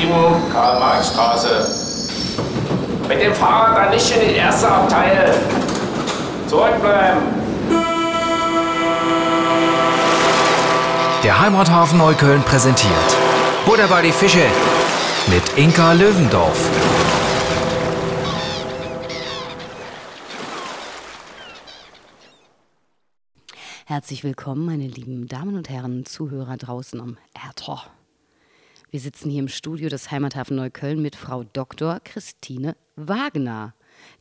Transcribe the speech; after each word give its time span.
7, 0.00 0.50
Karl-Marx-Straße. 0.50 1.68
Mit 3.06 3.20
dem 3.20 3.34
Fahrrad 3.34 3.76
dann 3.76 3.90
nicht 3.90 4.10
in 4.16 4.28
die 4.28 4.34
erste 4.36 4.70
Abteil. 4.70 5.34
Zurückbleiben. 6.48 7.20
Der 11.22 11.38
Heimathafen 11.38 11.98
Neukölln 11.98 12.42
präsentiert 12.42 13.16
Butter 13.66 13.88
bei 13.88 14.00
die 14.00 14.12
Fische 14.12 14.46
mit 15.26 15.42
Inka 15.58 15.92
Löwendorf. 15.92 16.58
Herzlich 23.84 24.24
willkommen, 24.24 24.64
meine 24.64 24.86
lieben 24.86 25.28
Damen 25.28 25.56
und 25.56 25.68
Herren, 25.68 26.06
Zuhörer 26.06 26.56
draußen 26.56 27.00
am 27.00 27.18
Erdtor. 27.44 27.82
Wir 28.92 28.98
sitzen 28.98 29.30
hier 29.30 29.38
im 29.38 29.46
Studio 29.46 29.88
des 29.88 30.10
Heimathafen 30.10 30.56
Neukölln 30.56 31.00
mit 31.00 31.14
Frau 31.14 31.44
Dr. 31.44 32.00
Christine 32.02 32.74
Wagner, 32.96 33.72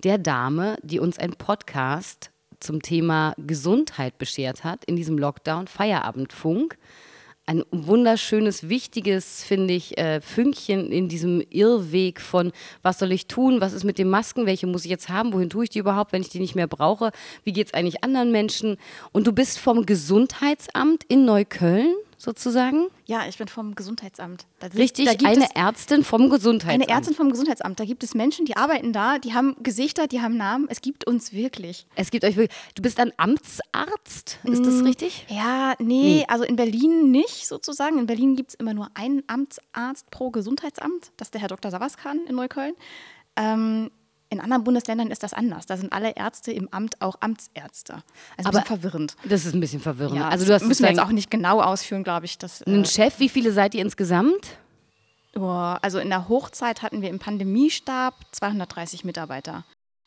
der 0.03 0.19
Dame, 0.19 0.77
die 0.83 0.99
uns 0.99 1.17
ein 1.17 1.31
Podcast 1.31 2.29
zum 2.59 2.83
Thema 2.83 3.33
Gesundheit 3.39 4.19
beschert 4.19 4.63
hat 4.63 4.85
in 4.85 4.95
diesem 4.95 5.17
Lockdown, 5.17 5.65
Feierabendfunk. 5.65 6.77
Ein 7.47 7.63
wunderschönes, 7.71 8.69
wichtiges, 8.69 9.43
finde 9.43 9.73
ich, 9.73 9.97
äh, 9.97 10.21
Fünkchen 10.21 10.91
in 10.91 11.09
diesem 11.09 11.41
Irrweg 11.49 12.21
von, 12.21 12.51
was 12.83 12.99
soll 12.99 13.11
ich 13.11 13.25
tun, 13.25 13.61
was 13.61 13.73
ist 13.73 13.85
mit 13.85 13.97
den 13.97 14.11
Masken, 14.11 14.45
welche 14.45 14.67
muss 14.67 14.85
ich 14.85 14.91
jetzt 14.91 15.09
haben, 15.09 15.33
wohin 15.33 15.49
tue 15.49 15.63
ich 15.63 15.71
die 15.71 15.79
überhaupt, 15.79 16.13
wenn 16.13 16.21
ich 16.21 16.29
die 16.29 16.39
nicht 16.39 16.53
mehr 16.53 16.67
brauche, 16.67 17.11
wie 17.43 17.53
geht 17.53 17.65
es 17.65 17.73
eigentlich 17.73 18.03
anderen 18.03 18.31
Menschen. 18.31 18.77
Und 19.13 19.25
du 19.25 19.33
bist 19.33 19.57
vom 19.57 19.87
Gesundheitsamt 19.87 21.05
in 21.05 21.25
Neukölln 21.25 21.95
sozusagen? 22.19 22.89
Ja, 23.05 23.25
ich 23.27 23.37
bin 23.37 23.47
vom 23.47 23.73
Gesundheitsamt. 23.73 24.45
Da 24.59 24.67
Richtig, 24.67 25.05
da 25.05 25.27
eine 25.27 25.55
Ärztin 25.55 26.03
vom 26.03 26.29
Gesundheitsamt. 26.29 26.83
Eine 26.83 26.89
Ärztin 26.89 27.15
vom 27.15 27.31
Gesundheitsamt. 27.31 27.79
Da 27.79 27.85
gibt 27.85 28.03
es 28.03 28.13
Menschen, 28.13 28.45
die 28.45 28.57
arbeiten 28.57 28.93
da, 28.93 29.17
die 29.17 29.33
haben 29.33 29.55
Gesichter, 29.63 30.05
die 30.05 30.21
haben 30.21 30.35
Namen. 30.35 30.67
Es 30.69 30.81
gibt 30.81 31.07
uns 31.07 31.33
wirklich. 31.33 31.87
Es 31.95 32.11
gibt 32.11 32.25
euch 32.25 32.35
wirklich. 32.35 32.55
Du 32.75 32.81
bist 32.81 32.99
ein 32.99 33.13
Amtsarzt, 33.17 34.39
ist 34.43 34.65
das 34.65 34.75
mm, 34.75 34.85
richtig? 34.85 35.25
Ja, 35.29 35.73
nee, 35.79 35.85
nee, 36.03 36.25
also 36.27 36.43
in 36.43 36.57
Berlin 36.57 37.09
nicht 37.09 37.47
sozusagen. 37.47 37.97
In 37.97 38.05
Berlin 38.05 38.35
gibt 38.35 38.49
es 38.49 38.55
immer 38.55 38.73
nur 38.73 38.89
einen 38.93 39.23
Amtsarzt 39.27 40.11
pro 40.11 40.29
Gesundheitsamt. 40.29 41.11
Das 41.15 41.27
ist 41.27 41.33
der 41.33 41.41
Herr 41.41 41.47
Dr. 41.47 41.71
Savaskan 41.71 42.19
in 42.27 42.35
Neukölln. 42.35 42.75
Ähm, 43.37 43.89
in 44.29 44.39
anderen 44.39 44.63
Bundesländern 44.63 45.09
ist 45.09 45.23
das 45.23 45.33
anders. 45.33 45.65
Da 45.65 45.77
sind 45.77 45.91
alle 45.91 46.15
Ärzte 46.15 46.51
im 46.51 46.69
Amt 46.71 47.01
auch 47.01 47.15
Amtsärzte. 47.19 48.03
Also 48.37 48.49
Aber 48.49 48.61
verwirrend. 48.61 49.15
Das 49.27 49.45
ist 49.45 49.53
ein 49.53 49.59
bisschen 49.59 49.81
verwirrend. 49.81 50.17
Ja, 50.17 50.29
also 50.29 50.45
du 50.45 50.53
hast 50.53 50.65
müssen 50.65 50.83
wir 50.83 50.89
jetzt 50.89 51.01
auch 51.01 51.11
nicht 51.11 51.31
genau 51.31 51.61
ausführen, 51.61 52.03
glaube 52.03 52.25
ich. 52.25 52.37
Dass, 52.37 52.61
ein 52.61 52.83
äh, 52.83 52.85
Chef, 52.85 53.19
wie 53.19 53.29
viele 53.29 53.51
seid 53.51 53.73
ihr 53.73 53.81
insgesamt? 53.81 54.57
Oh, 55.35 55.41
also 55.43 55.99
in 55.99 56.09
der 56.09 56.29
Hochzeit 56.29 56.81
hatten 56.81 57.01
wir 57.01 57.09
im 57.09 57.19
Pandemiestab 57.19 58.15
230 58.31 59.03
Mitarbeiter. 59.03 59.63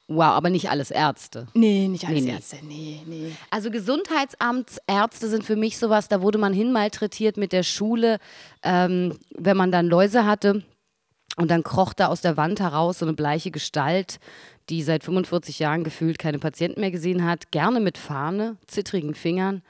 Wow, 0.08 0.24
aber 0.24 0.50
nicht 0.50 0.68
alles 0.70 0.90
Ärzte. 0.90 1.46
Nee, 1.54 1.88
nicht 1.88 2.06
alles 2.06 2.24
nee, 2.24 2.30
Ärzte. 2.30 2.56
Nee, 2.62 3.02
nee. 3.06 3.32
Also 3.50 3.70
Gesundheitsamtsärzte 3.70 5.28
sind 5.28 5.44
für 5.44 5.56
mich 5.56 5.78
sowas, 5.78 6.08
da 6.08 6.20
wurde 6.22 6.38
man 6.38 6.52
hinmalträtiert 6.52 7.36
mit 7.36 7.52
der 7.52 7.62
Schule, 7.62 8.18
ähm, 8.62 9.18
wenn 9.30 9.56
man 9.56 9.72
dann 9.72 9.86
Läuse 9.86 10.26
hatte 10.26 10.62
und 11.36 11.50
dann 11.50 11.62
kroch 11.62 11.92
da 11.92 12.08
aus 12.08 12.20
der 12.20 12.36
Wand 12.36 12.60
heraus 12.60 12.98
so 12.98 13.06
eine 13.06 13.14
bleiche 13.14 13.50
Gestalt, 13.50 14.18
die 14.68 14.82
seit 14.82 15.04
45 15.04 15.58
Jahren 15.58 15.84
gefühlt 15.84 16.18
keine 16.18 16.38
Patienten 16.38 16.80
mehr 16.80 16.90
gesehen 16.90 17.24
hat, 17.24 17.50
gerne 17.50 17.80
mit 17.80 17.98
Fahne, 17.98 18.56
zittrigen 18.66 19.14
Fingern 19.14 19.62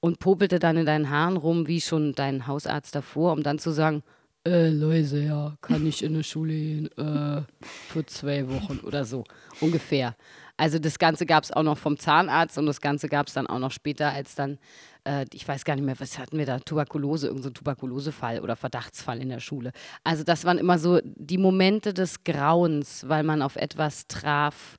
und 0.00 0.18
popelte 0.18 0.58
dann 0.58 0.76
in 0.76 0.86
deinen 0.86 1.10
Haaren 1.10 1.36
rum, 1.36 1.66
wie 1.66 1.80
schon 1.80 2.14
dein 2.14 2.46
Hausarzt 2.46 2.94
davor, 2.94 3.32
um 3.32 3.42
dann 3.42 3.58
zu 3.58 3.70
sagen, 3.70 4.02
äh, 4.46 4.68
Läuse, 4.68 5.22
ja, 5.22 5.56
kann 5.62 5.86
ich 5.86 6.02
in 6.02 6.14
eine 6.14 6.22
Schule 6.22 6.52
gehen, 6.52 6.90
äh, 6.98 7.40
für 7.88 8.04
zwei 8.04 8.46
Wochen 8.50 8.80
oder 8.80 9.06
so, 9.06 9.24
ungefähr. 9.60 10.14
Also 10.56 10.78
das 10.78 10.98
Ganze 10.98 11.26
gab 11.26 11.44
es 11.44 11.52
auch 11.52 11.62
noch 11.64 11.78
vom 11.78 11.98
Zahnarzt 11.98 12.58
und 12.58 12.66
das 12.66 12.80
Ganze 12.80 13.08
gab 13.08 13.26
es 13.26 13.34
dann 13.34 13.46
auch 13.46 13.58
noch 13.58 13.72
später, 13.72 14.10
als 14.10 14.34
dann 14.34 14.58
äh, 15.04 15.26
ich 15.32 15.46
weiß 15.46 15.64
gar 15.64 15.76
nicht 15.76 15.84
mehr, 15.84 15.98
was 15.98 16.18
hatten 16.18 16.38
wir 16.38 16.46
da, 16.46 16.58
Tuberkulose, 16.58 17.28
irgendein 17.28 17.54
Tuberkulosefall 17.54 18.40
oder 18.40 18.56
Verdachtsfall 18.56 19.20
in 19.20 19.28
der 19.28 19.40
Schule. 19.40 19.72
Also 20.02 20.24
das 20.24 20.44
waren 20.44 20.58
immer 20.58 20.78
so 20.78 21.00
die 21.04 21.38
Momente 21.38 21.94
des 21.94 22.24
Grauens, 22.24 23.08
weil 23.08 23.22
man 23.22 23.42
auf 23.42 23.56
etwas 23.56 24.06
traf, 24.06 24.76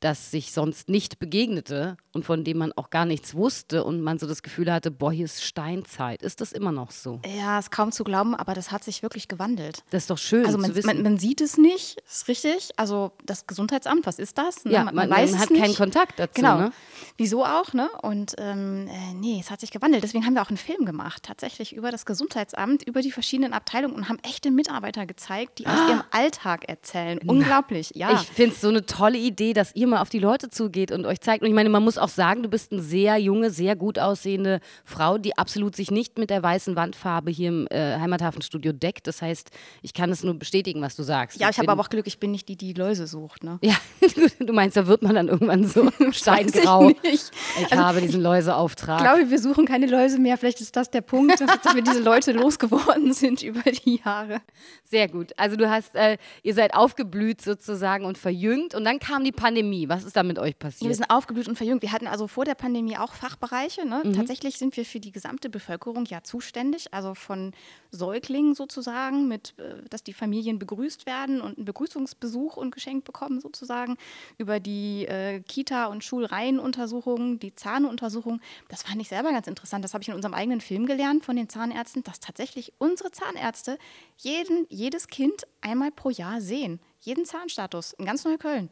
das 0.00 0.30
sich 0.30 0.52
sonst 0.52 0.88
nicht 0.88 1.18
begegnete 1.18 1.96
und 2.12 2.24
von 2.24 2.44
dem 2.44 2.58
man 2.58 2.72
auch 2.72 2.90
gar 2.90 3.04
nichts 3.04 3.34
wusste 3.34 3.84
und 3.84 4.00
man 4.00 4.18
so 4.18 4.26
das 4.26 4.42
Gefühl 4.42 4.72
hatte, 4.72 4.90
boah, 4.90 5.12
hier 5.12 5.24
ist 5.24 5.42
Steinzeit. 5.42 6.22
Ist 6.22 6.40
das 6.40 6.52
immer 6.52 6.72
noch 6.72 6.92
so? 6.92 7.20
Ja, 7.36 7.58
ist 7.58 7.70
kaum 7.70 7.90
zu 7.90 8.04
glauben, 8.04 8.34
aber 8.34 8.54
das 8.54 8.70
hat 8.70 8.84
sich 8.84 9.02
wirklich 9.02 9.26
gewandelt. 9.26 9.82
Das 9.90 10.04
ist 10.04 10.10
doch 10.10 10.18
schön. 10.18 10.46
Also 10.46 10.58
man, 10.58 10.72
man, 10.84 11.02
man 11.02 11.18
sieht 11.18 11.40
es 11.40 11.58
nicht, 11.58 12.00
ist 12.06 12.28
richtig. 12.28 12.70
Also 12.76 13.12
das 13.24 13.46
Gesundheitsamt, 13.46 14.06
was 14.06 14.18
ist 14.18 14.38
das? 14.38 14.64
Ne? 14.64 14.72
Ja, 14.72 14.84
man, 14.84 14.94
man, 14.94 15.10
weiß 15.10 15.36
hat 15.36 15.48
keinen 15.48 15.74
Kontakt 15.74 16.18
dazu. 16.18 16.34
Genau. 16.34 16.58
Ne? 16.58 16.72
Wieso 17.16 17.44
auch, 17.44 17.72
ne? 17.72 17.90
Und 18.02 18.36
ähm, 18.38 18.86
äh, 18.88 19.14
nee, 19.14 19.38
es 19.40 19.50
hat 19.50 19.60
sich 19.60 19.72
gewandelt. 19.72 20.04
Deswegen 20.04 20.24
haben 20.24 20.34
wir 20.34 20.42
auch 20.42 20.50
einen 20.50 20.56
Film 20.56 20.84
gemacht, 20.84 21.24
tatsächlich 21.24 21.74
über 21.74 21.90
das 21.90 22.06
Gesundheitsamt, 22.06 22.86
über 22.86 23.02
die 23.02 23.10
verschiedenen 23.10 23.52
Abteilungen 23.52 23.96
und 23.96 24.08
haben 24.08 24.18
echte 24.22 24.52
Mitarbeiter 24.52 25.06
gezeigt, 25.06 25.58
die 25.58 25.66
aus 25.66 25.72
ah. 25.72 25.88
ihrem 25.88 26.02
Alltag 26.12 26.68
erzählen. 26.68 27.18
Unglaublich, 27.26 27.92
ja. 27.94 28.12
Ich 28.12 28.28
finde 28.28 28.54
es 28.54 28.60
so 28.60 28.68
eine 28.68 28.86
tolle 28.86 29.18
Idee, 29.18 29.52
dass 29.52 29.74
ihr 29.74 29.87
mal 29.88 30.00
auf 30.00 30.08
die 30.08 30.18
Leute 30.18 30.50
zugeht 30.50 30.92
und 30.92 31.06
euch 31.06 31.20
zeigt. 31.20 31.42
Und 31.42 31.48
ich 31.48 31.54
meine, 31.54 31.68
man 31.68 31.82
muss 31.82 31.98
auch 31.98 32.08
sagen, 32.08 32.42
du 32.42 32.48
bist 32.48 32.72
eine 32.72 32.82
sehr 32.82 33.16
junge, 33.18 33.50
sehr 33.50 33.76
gut 33.76 33.98
aussehende 33.98 34.60
Frau, 34.84 35.18
die 35.18 35.36
absolut 35.36 35.74
sich 35.74 35.90
nicht 35.90 36.18
mit 36.18 36.30
der 36.30 36.42
weißen 36.42 36.76
Wandfarbe 36.76 37.30
hier 37.30 37.48
im 37.48 37.66
äh, 37.70 37.98
Heimathafenstudio 37.98 38.72
deckt. 38.72 39.06
Das 39.06 39.22
heißt, 39.22 39.50
ich 39.82 39.94
kann 39.94 40.10
es 40.10 40.22
nur 40.22 40.34
bestätigen, 40.34 40.80
was 40.82 40.96
du 40.96 41.02
sagst. 41.02 41.40
Ja, 41.40 41.48
ich, 41.48 41.56
ich 41.56 41.58
habe 41.58 41.72
aber 41.72 41.82
auch 41.82 41.88
Glück, 41.88 42.06
ich 42.06 42.18
bin 42.18 42.30
nicht 42.30 42.48
die, 42.48 42.56
die 42.56 42.72
Läuse 42.72 43.06
sucht. 43.06 43.44
Ne? 43.44 43.58
Ja, 43.62 43.74
du 44.38 44.52
meinst, 44.52 44.76
da 44.76 44.86
wird 44.86 45.02
man 45.02 45.14
dann 45.14 45.28
irgendwann 45.28 45.64
so 45.64 45.90
steingrau. 46.12 46.90
Ich, 47.02 47.30
ich 47.60 47.72
also, 47.72 47.84
habe 47.84 48.00
diesen 48.00 48.22
Läuseauftrag. 48.22 48.98
Ich 48.98 49.04
glaube, 49.04 49.30
wir 49.30 49.38
suchen 49.38 49.66
keine 49.66 49.86
Läuse 49.86 50.18
mehr. 50.18 50.36
Vielleicht 50.36 50.60
ist 50.60 50.76
das 50.76 50.90
der 50.90 51.00
Punkt, 51.00 51.40
dass 51.64 51.74
wir 51.74 51.82
diese 51.82 52.00
Leute 52.00 52.32
losgeworden 52.32 53.12
sind 53.12 53.42
über 53.42 53.62
die 53.70 54.00
Jahre. 54.04 54.40
Sehr 54.84 55.08
gut. 55.08 55.32
Also 55.36 55.56
du 55.56 55.68
hast, 55.68 55.94
äh, 55.94 56.16
ihr 56.42 56.54
seid 56.54 56.74
aufgeblüht 56.74 57.40
sozusagen 57.40 58.04
und 58.04 58.18
verjüngt 58.18 58.74
und 58.74 58.84
dann 58.84 58.98
kam 58.98 59.24
die 59.24 59.32
Pandemie. 59.32 59.77
Was 59.86 60.04
ist 60.04 60.16
da 60.16 60.22
mit 60.22 60.38
euch 60.38 60.58
passiert? 60.58 60.88
wir 60.88 60.94
sind 60.94 61.10
aufgeblüht 61.10 61.48
und 61.48 61.56
verjüngt. 61.56 61.82
Wir 61.82 61.92
hatten 61.92 62.06
also 62.06 62.26
vor 62.26 62.44
der 62.44 62.54
Pandemie 62.54 62.96
auch 62.96 63.12
Fachbereiche. 63.12 63.86
Ne? 63.86 64.02
Mhm. 64.04 64.14
Tatsächlich 64.14 64.58
sind 64.58 64.76
wir 64.76 64.84
für 64.84 65.00
die 65.00 65.12
gesamte 65.12 65.50
Bevölkerung 65.50 66.06
ja 66.06 66.22
zuständig, 66.22 66.94
also 66.94 67.14
von 67.14 67.52
Säuglingen 67.90 68.54
sozusagen, 68.54 69.28
mit, 69.28 69.54
äh, 69.58 69.82
dass 69.90 70.02
die 70.02 70.12
Familien 70.12 70.58
begrüßt 70.58 71.06
werden 71.06 71.40
und 71.40 71.58
einen 71.58 71.64
Begrüßungsbesuch 71.64 72.56
und 72.56 72.74
geschenkt 72.74 73.04
bekommen 73.04 73.40
sozusagen, 73.40 73.96
über 74.38 74.60
die 74.60 75.06
äh, 75.06 75.40
Kita- 75.40 75.86
und 75.86 76.02
Schulreihenuntersuchungen, 76.02 77.38
die 77.38 77.54
Zahnuntersuchung. 77.54 78.40
Das 78.68 78.82
fand 78.82 79.00
ich 79.00 79.08
selber 79.08 79.32
ganz 79.32 79.46
interessant. 79.46 79.84
Das 79.84 79.94
habe 79.94 80.02
ich 80.02 80.08
in 80.08 80.14
unserem 80.14 80.34
eigenen 80.34 80.60
Film 80.60 80.86
gelernt 80.86 81.24
von 81.24 81.36
den 81.36 81.48
Zahnärzten, 81.48 82.02
dass 82.02 82.20
tatsächlich 82.20 82.72
unsere 82.78 83.10
Zahnärzte 83.10 83.78
jeden, 84.16 84.66
jedes 84.68 85.08
Kind 85.08 85.46
einmal 85.60 85.90
pro 85.90 86.10
Jahr 86.10 86.40
sehen. 86.40 86.80
Jeden 87.00 87.24
Zahnstatus 87.24 87.92
in 87.92 88.04
ganz 88.06 88.24
Neukölln. 88.24 88.70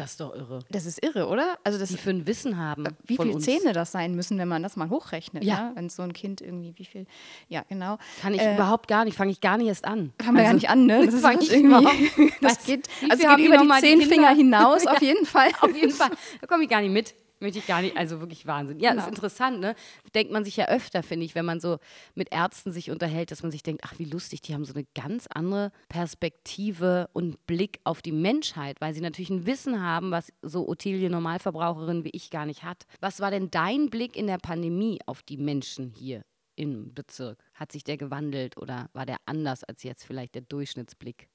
Das 0.00 0.12
ist 0.12 0.20
doch 0.20 0.34
irre. 0.34 0.60
Das 0.70 0.86
ist 0.86 1.04
irre, 1.04 1.26
oder? 1.28 1.58
Also 1.62 1.78
das, 1.78 1.90
die 1.90 1.98
für 1.98 2.08
ein 2.08 2.26
Wissen 2.26 2.56
haben. 2.56 2.86
Äh, 2.86 2.92
wie 3.04 3.18
viele 3.18 3.36
Zähne 3.36 3.74
das 3.74 3.92
sein 3.92 4.14
müssen, 4.14 4.38
wenn 4.38 4.48
man 4.48 4.62
das 4.62 4.74
mal 4.76 4.88
hochrechnet. 4.88 5.44
Ja. 5.44 5.60
Ne? 5.60 5.72
Wenn 5.74 5.90
so 5.90 6.02
ein 6.02 6.14
Kind 6.14 6.40
irgendwie, 6.40 6.72
wie 6.76 6.86
viel. 6.86 7.06
Ja, 7.48 7.64
genau. 7.68 7.98
Kann 8.22 8.32
ich 8.32 8.40
äh, 8.40 8.54
überhaupt 8.54 8.88
gar 8.88 9.04
nicht, 9.04 9.14
fange 9.14 9.30
ich 9.30 9.42
gar 9.42 9.58
nicht 9.58 9.68
erst 9.68 9.84
an. 9.84 10.14
Fangen 10.18 10.38
wir 10.38 10.40
also, 10.40 10.48
gar 10.48 10.54
nicht 10.54 10.70
an, 10.70 10.86
ne? 10.86 11.04
Das, 11.04 11.20
das 11.22 11.34
ist 11.42 11.52
irgendwie. 11.52 12.30
Das 12.40 12.64
geht, 12.64 12.88
also 13.10 13.26
es 13.26 13.36
geht 13.36 13.46
über 13.46 13.58
die 13.58 13.80
zehn 13.80 14.00
Finger 14.02 14.30
hinaus, 14.30 14.86
auf 14.86 15.02
jeden 15.02 15.26
Fall. 15.26 15.50
auf 15.60 15.74
jeden 15.74 15.92
Fall. 15.92 16.10
Da 16.40 16.46
komme 16.46 16.64
ich 16.64 16.70
gar 16.70 16.80
nicht 16.80 16.92
mit. 16.92 17.14
Möchte 17.40 17.58
ich 17.58 17.66
gar 17.66 17.80
nicht, 17.80 17.96
also 17.96 18.20
wirklich 18.20 18.46
Wahnsinn. 18.46 18.78
Ja, 18.80 18.90
genau. 18.90 19.00
das 19.00 19.06
ist 19.06 19.16
interessant, 19.16 19.60
ne? 19.60 19.74
Denkt 20.14 20.30
man 20.30 20.44
sich 20.44 20.56
ja 20.56 20.68
öfter, 20.68 21.02
finde 21.02 21.24
ich, 21.24 21.34
wenn 21.34 21.46
man 21.46 21.58
so 21.58 21.78
mit 22.14 22.32
Ärzten 22.32 22.70
sich 22.70 22.90
unterhält, 22.90 23.30
dass 23.30 23.42
man 23.42 23.50
sich 23.50 23.62
denkt, 23.62 23.82
ach, 23.84 23.94
wie 23.98 24.04
lustig, 24.04 24.42
die 24.42 24.52
haben 24.52 24.66
so 24.66 24.74
eine 24.74 24.84
ganz 24.94 25.26
andere 25.26 25.72
Perspektive 25.88 27.08
und 27.14 27.46
Blick 27.46 27.80
auf 27.84 28.02
die 28.02 28.12
Menschheit, 28.12 28.78
weil 28.82 28.92
sie 28.92 29.00
natürlich 29.00 29.30
ein 29.30 29.46
Wissen 29.46 29.82
haben, 29.82 30.10
was 30.10 30.32
so 30.42 30.68
Ottilie 30.68 31.08
Normalverbraucherin 31.08 32.04
wie 32.04 32.10
ich 32.10 32.30
gar 32.30 32.44
nicht 32.44 32.62
hat. 32.62 32.84
Was 33.00 33.20
war 33.20 33.30
denn 33.30 33.50
dein 33.50 33.88
Blick 33.88 34.16
in 34.16 34.26
der 34.26 34.38
Pandemie 34.38 34.98
auf 35.06 35.22
die 35.22 35.38
Menschen 35.38 35.88
hier 35.96 36.26
im 36.56 36.92
Bezirk? 36.92 37.42
Hat 37.54 37.72
sich 37.72 37.84
der 37.84 37.96
gewandelt 37.96 38.58
oder 38.58 38.90
war 38.92 39.06
der 39.06 39.16
anders 39.24 39.64
als 39.64 39.82
jetzt 39.82 40.04
vielleicht 40.04 40.34
der 40.34 40.42
Durchschnittsblick? 40.42 41.30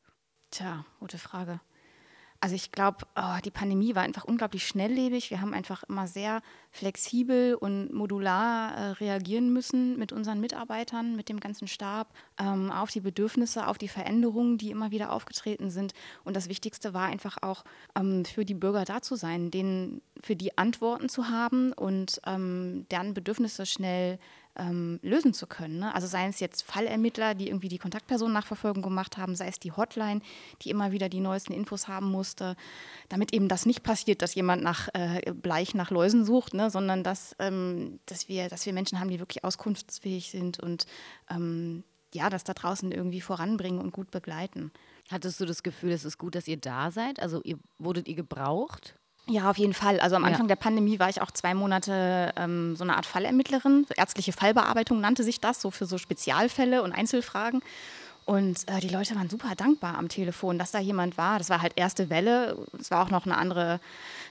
Tja, 0.51 0.85
gute 0.99 1.17
Frage. 1.17 1.59
Also 2.45 2.53
ich 2.53 2.71
glaube, 2.71 3.07
oh, 3.15 3.39
die 3.43 3.49
Pandemie 3.49 3.95
war 3.95 4.03
einfach 4.03 4.23
unglaublich 4.23 4.67
schnelllebig. 4.67 5.31
Wir 5.31 5.41
haben 5.41 5.55
einfach 5.55 5.81
immer 5.89 6.05
sehr 6.05 6.43
flexibel 6.69 7.55
und 7.55 7.91
modular 7.91 8.71
äh, 8.75 8.89
reagieren 8.91 9.51
müssen 9.51 9.97
mit 9.97 10.11
unseren 10.11 10.39
Mitarbeitern, 10.39 11.15
mit 11.15 11.27
dem 11.27 11.39
ganzen 11.39 11.67
Stab, 11.67 12.13
ähm, 12.37 12.69
auf 12.69 12.91
die 12.91 12.99
Bedürfnisse, 12.99 13.65
auf 13.65 13.79
die 13.79 13.87
Veränderungen, 13.87 14.59
die 14.59 14.69
immer 14.69 14.91
wieder 14.91 15.11
aufgetreten 15.11 15.71
sind. 15.71 15.95
Und 16.23 16.35
das 16.35 16.47
Wichtigste 16.47 16.93
war 16.93 17.07
einfach 17.07 17.37
auch 17.41 17.63
ähm, 17.97 18.25
für 18.25 18.45
die 18.45 18.53
Bürger 18.53 18.85
da 18.85 19.01
zu 19.01 19.15
sein, 19.15 19.49
denen 19.49 20.03
für 20.21 20.35
die 20.35 20.55
Antworten 20.55 21.09
zu 21.09 21.29
haben 21.29 21.73
und 21.73 22.21
ähm, 22.27 22.85
deren 22.91 23.15
Bedürfnisse 23.15 23.65
schnell 23.65 24.19
ähm, 24.57 24.99
lösen 25.01 25.33
zu 25.33 25.47
können. 25.47 25.79
Ne? 25.79 25.93
Also 25.93 26.07
seien 26.07 26.29
es 26.29 26.39
jetzt 26.39 26.63
Fallermittler, 26.63 27.35
die 27.35 27.47
irgendwie 27.47 27.67
die 27.67 27.77
Kontaktpersonennachverfolgung 27.77 28.83
gemacht 28.83 29.17
haben, 29.17 29.35
sei 29.35 29.47
es 29.47 29.59
die 29.59 29.71
Hotline, 29.71 30.21
die 30.61 30.69
immer 30.69 30.91
wieder 30.91 31.09
die 31.09 31.19
neuesten 31.19 31.53
Infos 31.53 31.87
haben 31.87 32.09
musste, 32.09 32.55
damit 33.09 33.33
eben 33.33 33.47
das 33.47 33.65
nicht 33.65 33.83
passiert, 33.83 34.21
dass 34.21 34.35
jemand 34.35 34.63
nach 34.63 34.89
äh, 34.93 35.33
Bleich 35.33 35.75
nach 35.75 35.91
Läusen 35.91 36.25
sucht, 36.25 36.53
ne? 36.53 36.69
sondern 36.69 37.03
dass, 37.03 37.35
ähm, 37.39 37.99
dass, 38.05 38.29
wir, 38.29 38.49
dass 38.49 38.65
wir 38.65 38.73
Menschen 38.73 38.99
haben, 38.99 39.09
die 39.09 39.19
wirklich 39.19 39.43
auskunftsfähig 39.43 40.31
sind 40.31 40.59
und 40.59 40.85
ähm, 41.29 41.83
ja, 42.13 42.29
das 42.29 42.45
da 42.45 42.53
draußen 42.53 42.91
irgendwie 42.91 43.21
voranbringen 43.21 43.79
und 43.79 43.91
gut 43.91 44.09
begleiten. 44.09 44.71
Hattest 45.09 45.39
du 45.39 45.45
das 45.45 45.63
Gefühl, 45.63 45.91
es 45.91 46.05
ist 46.05 46.17
gut, 46.17 46.35
dass 46.35 46.47
ihr 46.47 46.57
da 46.57 46.89
seid? 46.89 47.19
Also 47.19 47.41
ihr, 47.43 47.59
wurdet 47.77 48.07
ihr 48.07 48.15
gebraucht? 48.15 48.95
Ja, 49.27 49.49
auf 49.49 49.57
jeden 49.57 49.73
Fall. 49.73 49.99
Also 49.99 50.15
am 50.15 50.23
Anfang 50.23 50.43
ja. 50.45 50.49
der 50.49 50.55
Pandemie 50.55 50.99
war 50.99 51.09
ich 51.09 51.21
auch 51.21 51.31
zwei 51.31 51.55
Monate 51.55 52.31
ähm, 52.35 52.75
so 52.75 52.83
eine 52.83 52.95
Art 52.95 53.07
Fallermittlerin. 53.07 53.87
Ärztliche 53.95 54.33
Fallbearbeitung 54.33 55.01
nannte 55.01 55.23
sich 55.23 55.39
das, 55.39 55.61
so 55.61 55.71
für 55.71 55.87
so 55.87 55.97
Spezialfälle 55.97 56.83
und 56.83 56.91
Einzelfragen. 56.91 57.61
Und 58.25 58.67
äh, 58.67 58.79
die 58.79 58.89
Leute 58.89 59.15
waren 59.15 59.29
super 59.29 59.55
dankbar 59.55 59.97
am 59.97 60.09
Telefon, 60.09 60.59
dass 60.59 60.71
da 60.71 60.79
jemand 60.79 61.17
war. 61.17 61.39
Das 61.39 61.49
war 61.49 61.61
halt 61.61 61.73
erste 61.75 62.09
Welle. 62.09 62.57
Es 62.79 62.91
war 62.91 63.03
auch 63.03 63.11
noch 63.11 63.25
eine 63.25 63.37
andere, 63.37 63.79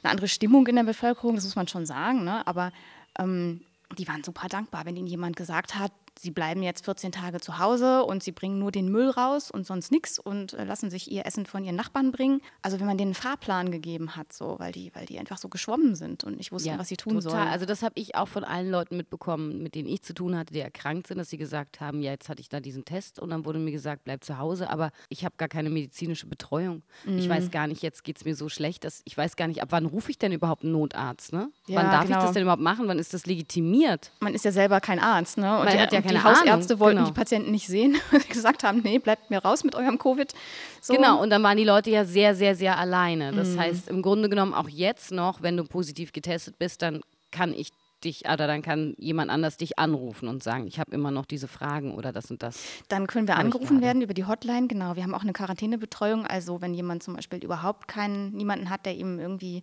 eine 0.02 0.10
andere 0.10 0.28
Stimmung 0.28 0.66
in 0.66 0.76
der 0.76 0.84
Bevölkerung, 0.84 1.36
das 1.36 1.44
muss 1.44 1.56
man 1.56 1.68
schon 1.68 1.86
sagen. 1.86 2.24
Ne? 2.24 2.46
Aber 2.46 2.72
ähm, 3.18 3.62
die 3.98 4.06
waren 4.08 4.22
super 4.24 4.48
dankbar, 4.48 4.84
wenn 4.84 4.96
ihnen 4.96 5.06
jemand 5.06 5.36
gesagt 5.36 5.76
hat, 5.76 5.92
sie 6.18 6.30
bleiben 6.30 6.62
jetzt 6.62 6.84
14 6.84 7.12
Tage 7.12 7.40
zu 7.40 7.58
Hause 7.58 8.04
und 8.04 8.22
sie 8.22 8.32
bringen 8.32 8.58
nur 8.58 8.72
den 8.72 8.88
Müll 8.88 9.10
raus 9.10 9.50
und 9.50 9.66
sonst 9.66 9.90
nichts 9.90 10.18
und 10.18 10.54
äh, 10.54 10.64
lassen 10.64 10.90
sich 10.90 11.10
ihr 11.10 11.26
Essen 11.26 11.46
von 11.46 11.64
ihren 11.64 11.76
Nachbarn 11.76 12.12
bringen. 12.12 12.40
Also 12.62 12.80
wenn 12.80 12.86
man 12.86 12.98
denen 12.98 13.08
einen 13.08 13.14
Fahrplan 13.14 13.70
gegeben 13.70 14.16
hat, 14.16 14.32
so, 14.32 14.56
weil 14.58 14.72
die, 14.72 14.94
weil 14.94 15.06
die 15.06 15.18
einfach 15.18 15.38
so 15.38 15.48
geschwommen 15.48 15.94
sind 15.94 16.24
und 16.24 16.36
nicht 16.36 16.52
wussten, 16.52 16.70
ja, 16.70 16.78
was 16.78 16.88
sie 16.88 16.96
tun 16.96 17.14
total. 17.14 17.30
sollen. 17.30 17.48
Also 17.48 17.66
das 17.66 17.82
habe 17.82 17.94
ich 17.96 18.14
auch 18.14 18.28
von 18.28 18.44
allen 18.44 18.70
Leuten 18.70 18.96
mitbekommen, 18.96 19.62
mit 19.62 19.74
denen 19.74 19.88
ich 19.88 20.02
zu 20.02 20.14
tun 20.14 20.36
hatte, 20.36 20.52
die 20.52 20.60
erkrankt 20.60 21.08
sind, 21.08 21.18
dass 21.18 21.30
sie 21.30 21.38
gesagt 21.38 21.80
haben, 21.80 22.00
ja, 22.00 22.12
jetzt 22.12 22.28
hatte 22.28 22.40
ich 22.40 22.48
da 22.48 22.60
diesen 22.60 22.84
Test 22.84 23.18
und 23.18 23.30
dann 23.30 23.44
wurde 23.44 23.58
mir 23.58 23.72
gesagt, 23.72 24.04
bleib 24.04 24.24
zu 24.24 24.38
Hause, 24.38 24.70
aber 24.70 24.90
ich 25.08 25.24
habe 25.24 25.34
gar 25.36 25.48
keine 25.48 25.70
medizinische 25.70 26.26
Betreuung. 26.26 26.82
Mhm. 27.04 27.18
Ich 27.18 27.28
weiß 27.28 27.50
gar 27.50 27.66
nicht, 27.66 27.82
jetzt 27.82 28.04
geht 28.04 28.18
es 28.18 28.24
mir 28.24 28.34
so 28.34 28.48
schlecht, 28.48 28.84
dass 28.84 29.02
ich 29.04 29.16
weiß 29.16 29.36
gar 29.36 29.48
nicht, 29.48 29.62
ab 29.62 29.68
wann 29.70 29.86
rufe 29.86 30.10
ich 30.10 30.18
denn 30.18 30.32
überhaupt 30.32 30.62
einen 30.62 30.72
Notarzt, 30.72 31.32
ne? 31.32 31.50
Ja, 31.66 31.76
wann 31.76 31.90
darf 31.90 32.06
genau. 32.06 32.18
ich 32.18 32.24
das 32.24 32.32
denn 32.32 32.42
überhaupt 32.42 32.62
machen? 32.62 32.88
Wann 32.88 32.98
ist 32.98 33.14
das 33.14 33.26
legitimiert? 33.26 34.12
Man 34.20 34.34
ist 34.34 34.44
ja 34.44 34.52
selber 34.52 34.80
kein 34.80 34.98
Arzt, 34.98 35.38
ne? 35.38 35.58
Und 35.58 35.64
Man 35.64 35.78
hat 35.78 35.92
ja 35.92 36.00
keine 36.04 36.18
die 36.18 36.24
Hausärzte 36.24 36.78
wollten 36.78 36.98
genau. 36.98 37.08
die 37.08 37.14
Patienten 37.14 37.50
nicht 37.50 37.66
sehen, 37.66 37.96
weil 38.10 38.20
sie 38.20 38.28
gesagt 38.28 38.62
haben, 38.62 38.80
nee, 38.82 38.98
bleibt 38.98 39.30
mir 39.30 39.38
raus 39.38 39.64
mit 39.64 39.74
eurem 39.74 39.98
Covid. 39.98 40.32
So. 40.80 40.94
Genau, 40.94 41.22
und 41.22 41.30
dann 41.30 41.42
waren 41.42 41.56
die 41.56 41.64
Leute 41.64 41.90
ja 41.90 42.04
sehr, 42.04 42.34
sehr, 42.34 42.54
sehr 42.54 42.78
alleine. 42.78 43.32
Das 43.32 43.50
mhm. 43.50 43.60
heißt, 43.60 43.88
im 43.88 44.02
Grunde 44.02 44.28
genommen 44.28 44.54
auch 44.54 44.68
jetzt 44.68 45.10
noch, 45.10 45.42
wenn 45.42 45.56
du 45.56 45.64
positiv 45.64 46.12
getestet 46.12 46.58
bist, 46.58 46.82
dann 46.82 47.00
kann 47.30 47.52
ich 47.52 47.70
dich, 48.04 48.24
oder 48.26 48.46
dann 48.46 48.62
kann 48.62 48.94
jemand 48.98 49.30
anders 49.30 49.56
dich 49.56 49.78
anrufen 49.78 50.28
und 50.28 50.42
sagen, 50.42 50.66
ich 50.66 50.78
habe 50.78 50.92
immer 50.92 51.10
noch 51.10 51.24
diese 51.24 51.48
Fragen 51.48 51.94
oder 51.94 52.12
das 52.12 52.30
und 52.30 52.42
das. 52.42 52.62
Dann 52.88 53.06
können 53.06 53.26
wir 53.26 53.36
angerufen 53.36 53.80
werden 53.80 54.02
über 54.02 54.14
die 54.14 54.26
Hotline, 54.26 54.68
genau. 54.68 54.96
Wir 54.96 55.02
haben 55.02 55.14
auch 55.14 55.22
eine 55.22 55.32
Quarantänebetreuung, 55.32 56.26
also 56.26 56.60
wenn 56.60 56.74
jemand 56.74 57.02
zum 57.02 57.14
Beispiel 57.14 57.42
überhaupt 57.42 57.88
keinen, 57.88 58.32
niemanden 58.32 58.70
hat, 58.70 58.86
der 58.86 58.94
ihm 58.94 59.18
irgendwie 59.18 59.62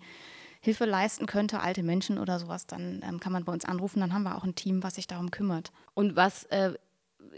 Hilfe 0.62 0.86
leisten 0.86 1.26
könnte, 1.26 1.60
alte 1.60 1.84
Menschen 1.84 2.18
oder 2.18 2.40
sowas, 2.40 2.68
dann 2.68 3.02
ähm, 3.08 3.20
kann 3.20 3.34
man 3.34 3.44
bei 3.44 3.52
uns 3.52 3.66
anrufen, 3.66 4.00
dann 4.00 4.14
haben 4.14 4.24
wir 4.24 4.38
auch 4.38 4.44
ein 4.44 4.56
Team, 4.56 4.84
was 4.84 4.96
sich 4.96 5.08
darum 5.08 5.32
kümmert. 5.32 5.72
Und 5.94 6.16
was 6.16 6.44
äh, 6.46 6.74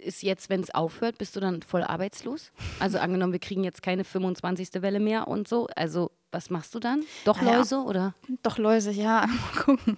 ist 0.02 0.24
jetzt, 0.24 0.50
wenn 0.50 0.62
es 0.62 0.74
aufhört, 0.74 1.18
bist 1.18 1.36
du 1.36 1.40
dann 1.40 1.62
voll 1.62 1.84
arbeitslos? 1.84 2.52
Also 2.80 3.00
angenommen, 3.00 3.32
wir 3.32 3.40
kriegen 3.40 3.64
jetzt 3.64 3.82
keine 3.82 4.04
25. 4.04 4.82
Welle 4.82 5.00
mehr 5.00 5.28
und 5.28 5.48
so. 5.48 5.68
Also 5.76 6.12
was 6.32 6.50
machst 6.50 6.76
du 6.76 6.80
dann? 6.80 7.04
Doch 7.26 7.42
naja, 7.42 7.58
Läuse 7.58 7.78
oder? 7.84 8.14
Doch 8.42 8.58
Läuse, 8.58 8.92
ja. 8.92 9.26
Mal 9.56 9.64
gucken. 9.64 9.98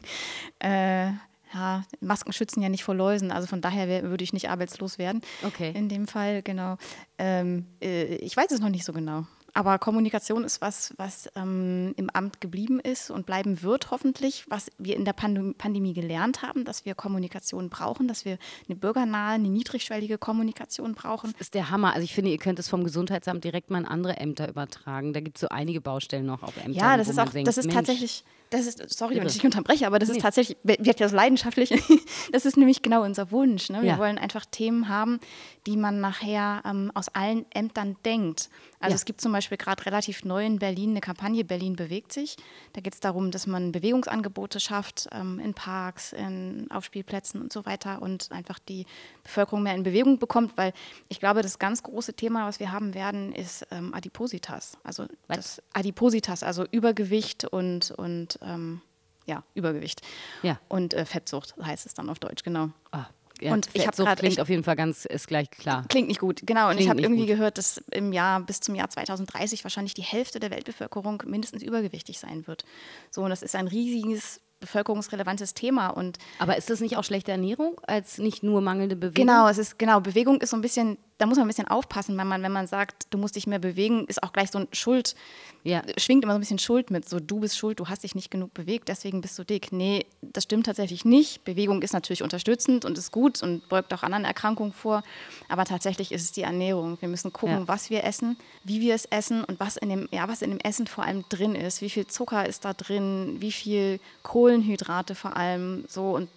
Äh, 0.59 1.11
ja, 1.53 1.83
Masken 2.01 2.33
schützen 2.33 2.61
ja 2.61 2.69
nicht 2.69 2.83
vor 2.83 2.95
Läusen, 2.95 3.31
also 3.31 3.47
von 3.47 3.61
daher 3.61 4.03
würde 4.03 4.23
ich 4.23 4.33
nicht 4.33 4.49
arbeitslos 4.49 4.97
werden. 4.97 5.21
Okay. 5.43 5.71
In 5.73 5.87
dem 5.87 6.07
Fall, 6.07 6.41
genau. 6.43 6.77
Ähm, 7.17 7.67
äh, 7.81 8.15
ich 8.15 8.35
weiß 8.35 8.51
es 8.51 8.59
noch 8.59 8.69
nicht 8.69 8.83
so 8.83 8.91
genau. 8.91 9.25
Aber 9.55 9.79
Kommunikation 9.79 10.43
ist 10.43 10.59
was, 10.59 10.93
was 10.97 11.29
ähm, 11.37 11.93
im 11.95 12.09
Amt 12.09 12.41
geblieben 12.41 12.81
ist 12.81 13.09
und 13.09 13.25
bleiben 13.25 13.61
wird, 13.63 13.89
hoffentlich, 13.89 14.43
was 14.49 14.69
wir 14.77 14.97
in 14.97 15.05
der 15.05 15.13
Pandem 15.13 15.55
Pandemie 15.55 15.93
gelernt 15.93 16.41
haben, 16.41 16.65
dass 16.65 16.83
wir 16.83 16.93
Kommunikation 16.93 17.69
brauchen, 17.69 18.09
dass 18.09 18.25
wir 18.25 18.37
eine 18.67 18.75
bürgernahe, 18.75 19.35
eine 19.35 19.47
niedrigschwellige 19.47 20.17
Kommunikation 20.17 20.93
brauchen. 20.93 21.31
Das 21.31 21.41
ist 21.47 21.53
der 21.53 21.69
Hammer. 21.69 21.93
Also 21.93 22.03
ich 22.03 22.13
finde, 22.13 22.31
ihr 22.31 22.37
könnt 22.37 22.59
es 22.59 22.67
vom 22.67 22.83
Gesundheitsamt 22.83 23.45
direkt 23.45 23.69
mal 23.69 23.79
in 23.79 23.85
andere 23.85 24.17
Ämter 24.17 24.49
übertragen. 24.49 25.13
Da 25.13 25.21
gibt 25.21 25.37
es 25.37 25.41
so 25.41 25.47
einige 25.47 25.79
Baustellen 25.79 26.25
noch 26.25 26.43
auf 26.43 26.57
Ämtern. 26.57 26.73
Ja, 26.73 26.97
das 26.97 27.07
ist 27.07 27.17
auch, 27.17 27.29
denkt, 27.29 27.47
das 27.47 27.57
ist 27.57 27.71
tatsächlich 27.71 28.25
das 28.49 28.67
ist, 28.67 28.97
sorry, 28.97 29.15
Irre. 29.15 29.21
wenn 29.21 29.27
ich 29.27 29.33
dich 29.33 29.45
unterbreche, 29.45 29.87
aber 29.87 29.99
das 29.99 30.09
nee. 30.09 30.17
ist 30.17 30.21
tatsächlich, 30.21 30.57
wird 30.63 30.99
ja 30.99 31.09
so 31.09 31.15
leidenschaftlich, 31.15 31.71
das 32.31 32.45
ist 32.45 32.57
nämlich 32.57 32.81
genau 32.81 33.03
unser 33.03 33.31
Wunsch. 33.31 33.69
Ne? 33.69 33.81
Wir 33.81 33.91
ja. 33.91 33.97
wollen 33.97 34.17
einfach 34.17 34.45
Themen 34.45 34.87
haben, 34.87 35.19
die 35.65 35.77
man 35.77 35.99
nachher 35.99 36.61
ähm, 36.65 36.91
aus 36.93 37.09
allen 37.09 37.45
Ämtern 37.51 37.95
denkt. 38.05 38.49
Also 38.85 38.93
ja. 38.93 38.97
es 38.97 39.05
gibt 39.05 39.19
zum 39.19 39.31
Beispiel 39.31 39.57
gerade 39.57 39.83
relativ 39.85 40.23
neu 40.25 40.45
in 40.45 40.59
Berlin 40.59 40.91
eine 40.91 41.01
Kampagne 41.01 41.43
Berlin 41.43 41.75
bewegt 41.75 42.13
sich. 42.13 42.37
Da 42.73 42.81
geht 42.81 42.93
es 42.93 42.99
darum, 42.99 43.31
dass 43.31 43.47
man 43.47 43.71
Bewegungsangebote 43.71 44.59
schafft 44.59 45.07
ähm, 45.11 45.39
in 45.39 45.55
Parks, 45.55 46.13
in, 46.13 46.69
auf 46.69 46.85
Spielplätzen 46.85 47.41
und 47.41 47.51
so 47.51 47.65
weiter 47.65 48.01
und 48.03 48.31
einfach 48.31 48.59
die 48.59 48.85
Bevölkerung 49.23 49.63
mehr 49.63 49.73
in 49.73 49.81
Bewegung 49.81 50.19
bekommt, 50.19 50.55
weil 50.55 50.71
ich 51.09 51.19
glaube, 51.19 51.41
das 51.41 51.57
ganz 51.57 51.81
große 51.81 52.13
Thema, 52.13 52.47
was 52.47 52.59
wir 52.59 52.71
haben 52.71 52.93
werden, 52.93 53.33
ist 53.33 53.65
ähm, 53.71 53.91
Adipositas. 53.93 54.77
Also 54.83 55.07
das 55.27 55.63
Adipositas, 55.73 56.43
also 56.43 56.63
Übergewicht 56.69 57.45
und, 57.45 57.89
und 57.89 58.37
ähm, 58.43 58.81
ja, 59.25 59.43
Übergewicht. 59.55 60.01
Ja. 60.43 60.59
Und 60.67 60.93
äh, 60.93 61.05
Fettsucht 61.05 61.55
heißt 61.59 61.87
es 61.87 61.95
dann 61.95 62.09
auf 62.09 62.19
Deutsch, 62.19 62.43
genau. 62.43 62.69
Ah. 62.91 63.07
Ja, 63.41 63.53
und 63.53 63.69
ich 63.73 63.85
habe 63.85 63.97
gerade 63.97 64.19
klingt 64.19 64.39
auf 64.39 64.49
jeden 64.49 64.63
Fall 64.63 64.75
ganz 64.75 65.05
ist 65.05 65.27
gleich 65.27 65.49
klar. 65.49 65.85
Klingt 65.89 66.07
nicht 66.07 66.19
gut, 66.19 66.41
genau. 66.45 66.67
Und 66.67 66.75
klingt 66.75 66.83
ich 66.83 66.89
habe 66.89 67.01
irgendwie 67.01 67.25
gut. 67.25 67.35
gehört, 67.35 67.57
dass 67.57 67.83
im 67.91 68.13
Jahr 68.13 68.39
bis 68.41 68.59
zum 68.61 68.75
Jahr 68.75 68.89
2030 68.89 69.63
wahrscheinlich 69.63 69.93
die 69.93 70.03
Hälfte 70.03 70.39
der 70.39 70.51
Weltbevölkerung 70.51 71.23
mindestens 71.25 71.61
übergewichtig 71.61 72.19
sein 72.19 72.47
wird. 72.47 72.65
So 73.11 73.21
und 73.23 73.29
das 73.29 73.41
ist 73.41 73.55
ein 73.55 73.67
riesiges 73.67 74.41
bevölkerungsrelevantes 74.59 75.53
Thema. 75.53 75.89
Und 75.89 76.17
Aber 76.39 76.57
ist 76.57 76.69
das 76.69 76.79
nicht 76.79 76.97
auch 76.97 77.03
schlechte 77.03 77.31
Ernährung 77.31 77.79
als 77.85 78.17
nicht 78.17 78.43
nur 78.43 78.61
mangelnde 78.61 78.95
Bewegung? 78.95 79.27
Genau, 79.27 79.47
es 79.47 79.57
ist 79.57 79.77
genau 79.77 79.99
Bewegung 79.99 80.41
ist 80.41 80.49
so 80.49 80.55
ein 80.55 80.61
bisschen 80.61 80.97
da 81.17 81.25
muss 81.25 81.37
man 81.37 81.45
ein 81.45 81.47
bisschen 81.47 81.67
aufpassen, 81.67 82.17
wenn 82.17 82.27
man, 82.27 82.43
wenn 82.43 82.51
man 82.51 82.67
sagt, 82.67 83.07
du 83.09 83.17
musst 83.17 83.37
dich 83.37 83.47
mehr 83.47 83.59
bewegen, 83.59 84.05
ist 84.07 84.21
auch 84.21 84.33
gleich 84.33 84.51
so 84.51 84.59
ein 84.59 84.67
Schuld, 84.73 85.15
ja. 85.63 85.81
schwingt 85.97 86.23
immer 86.23 86.33
so 86.33 86.37
ein 86.37 86.41
bisschen 86.41 86.59
Schuld 86.59 86.91
mit. 86.91 87.07
So, 87.07 87.21
du 87.21 87.39
bist 87.39 87.57
schuld, 87.57 87.79
du 87.79 87.87
hast 87.87 88.03
dich 88.03 88.15
nicht 88.15 88.29
genug 88.29 88.53
bewegt, 88.53 88.89
deswegen 88.89 89.21
bist 89.21 89.39
du 89.39 89.45
dick. 89.45 89.71
Nee, 89.71 90.05
das 90.21 90.43
stimmt 90.43 90.65
tatsächlich 90.65 91.05
nicht. 91.05 91.45
Bewegung 91.45 91.81
ist 91.83 91.93
natürlich 91.93 92.21
unterstützend 92.21 92.83
und 92.83 92.97
ist 92.97 93.11
gut 93.11 93.41
und 93.41 93.67
beugt 93.69 93.93
auch 93.93 94.03
anderen 94.03 94.25
Erkrankungen 94.25 94.73
vor. 94.73 95.03
Aber 95.47 95.63
tatsächlich 95.63 96.11
ist 96.11 96.21
es 96.21 96.31
die 96.33 96.41
Ernährung. 96.41 96.97
Wir 96.99 97.07
müssen 97.07 97.31
gucken, 97.31 97.59
ja. 97.59 97.67
was 97.67 97.89
wir 97.89 98.03
essen, 98.03 98.35
wie 98.65 98.81
wir 98.81 98.93
es 98.93 99.05
essen 99.05 99.45
und 99.45 99.59
was 99.59 99.77
in, 99.77 99.89
dem, 99.89 100.09
ja, 100.11 100.27
was 100.27 100.41
in 100.41 100.49
dem 100.49 100.59
Essen 100.59 100.85
vor 100.85 101.05
allem 101.05 101.23
drin 101.29 101.55
ist. 101.55 101.81
Wie 101.81 101.89
viel 101.89 102.07
Zucker 102.07 102.45
ist 102.45 102.65
da 102.65 102.73
drin, 102.73 103.37
wie 103.39 103.53
viel 103.53 104.01
Kohlenhydrate 104.23 105.15
vor 105.15 105.37
allem. 105.37 105.85
So 105.87 106.11
und 106.11 106.29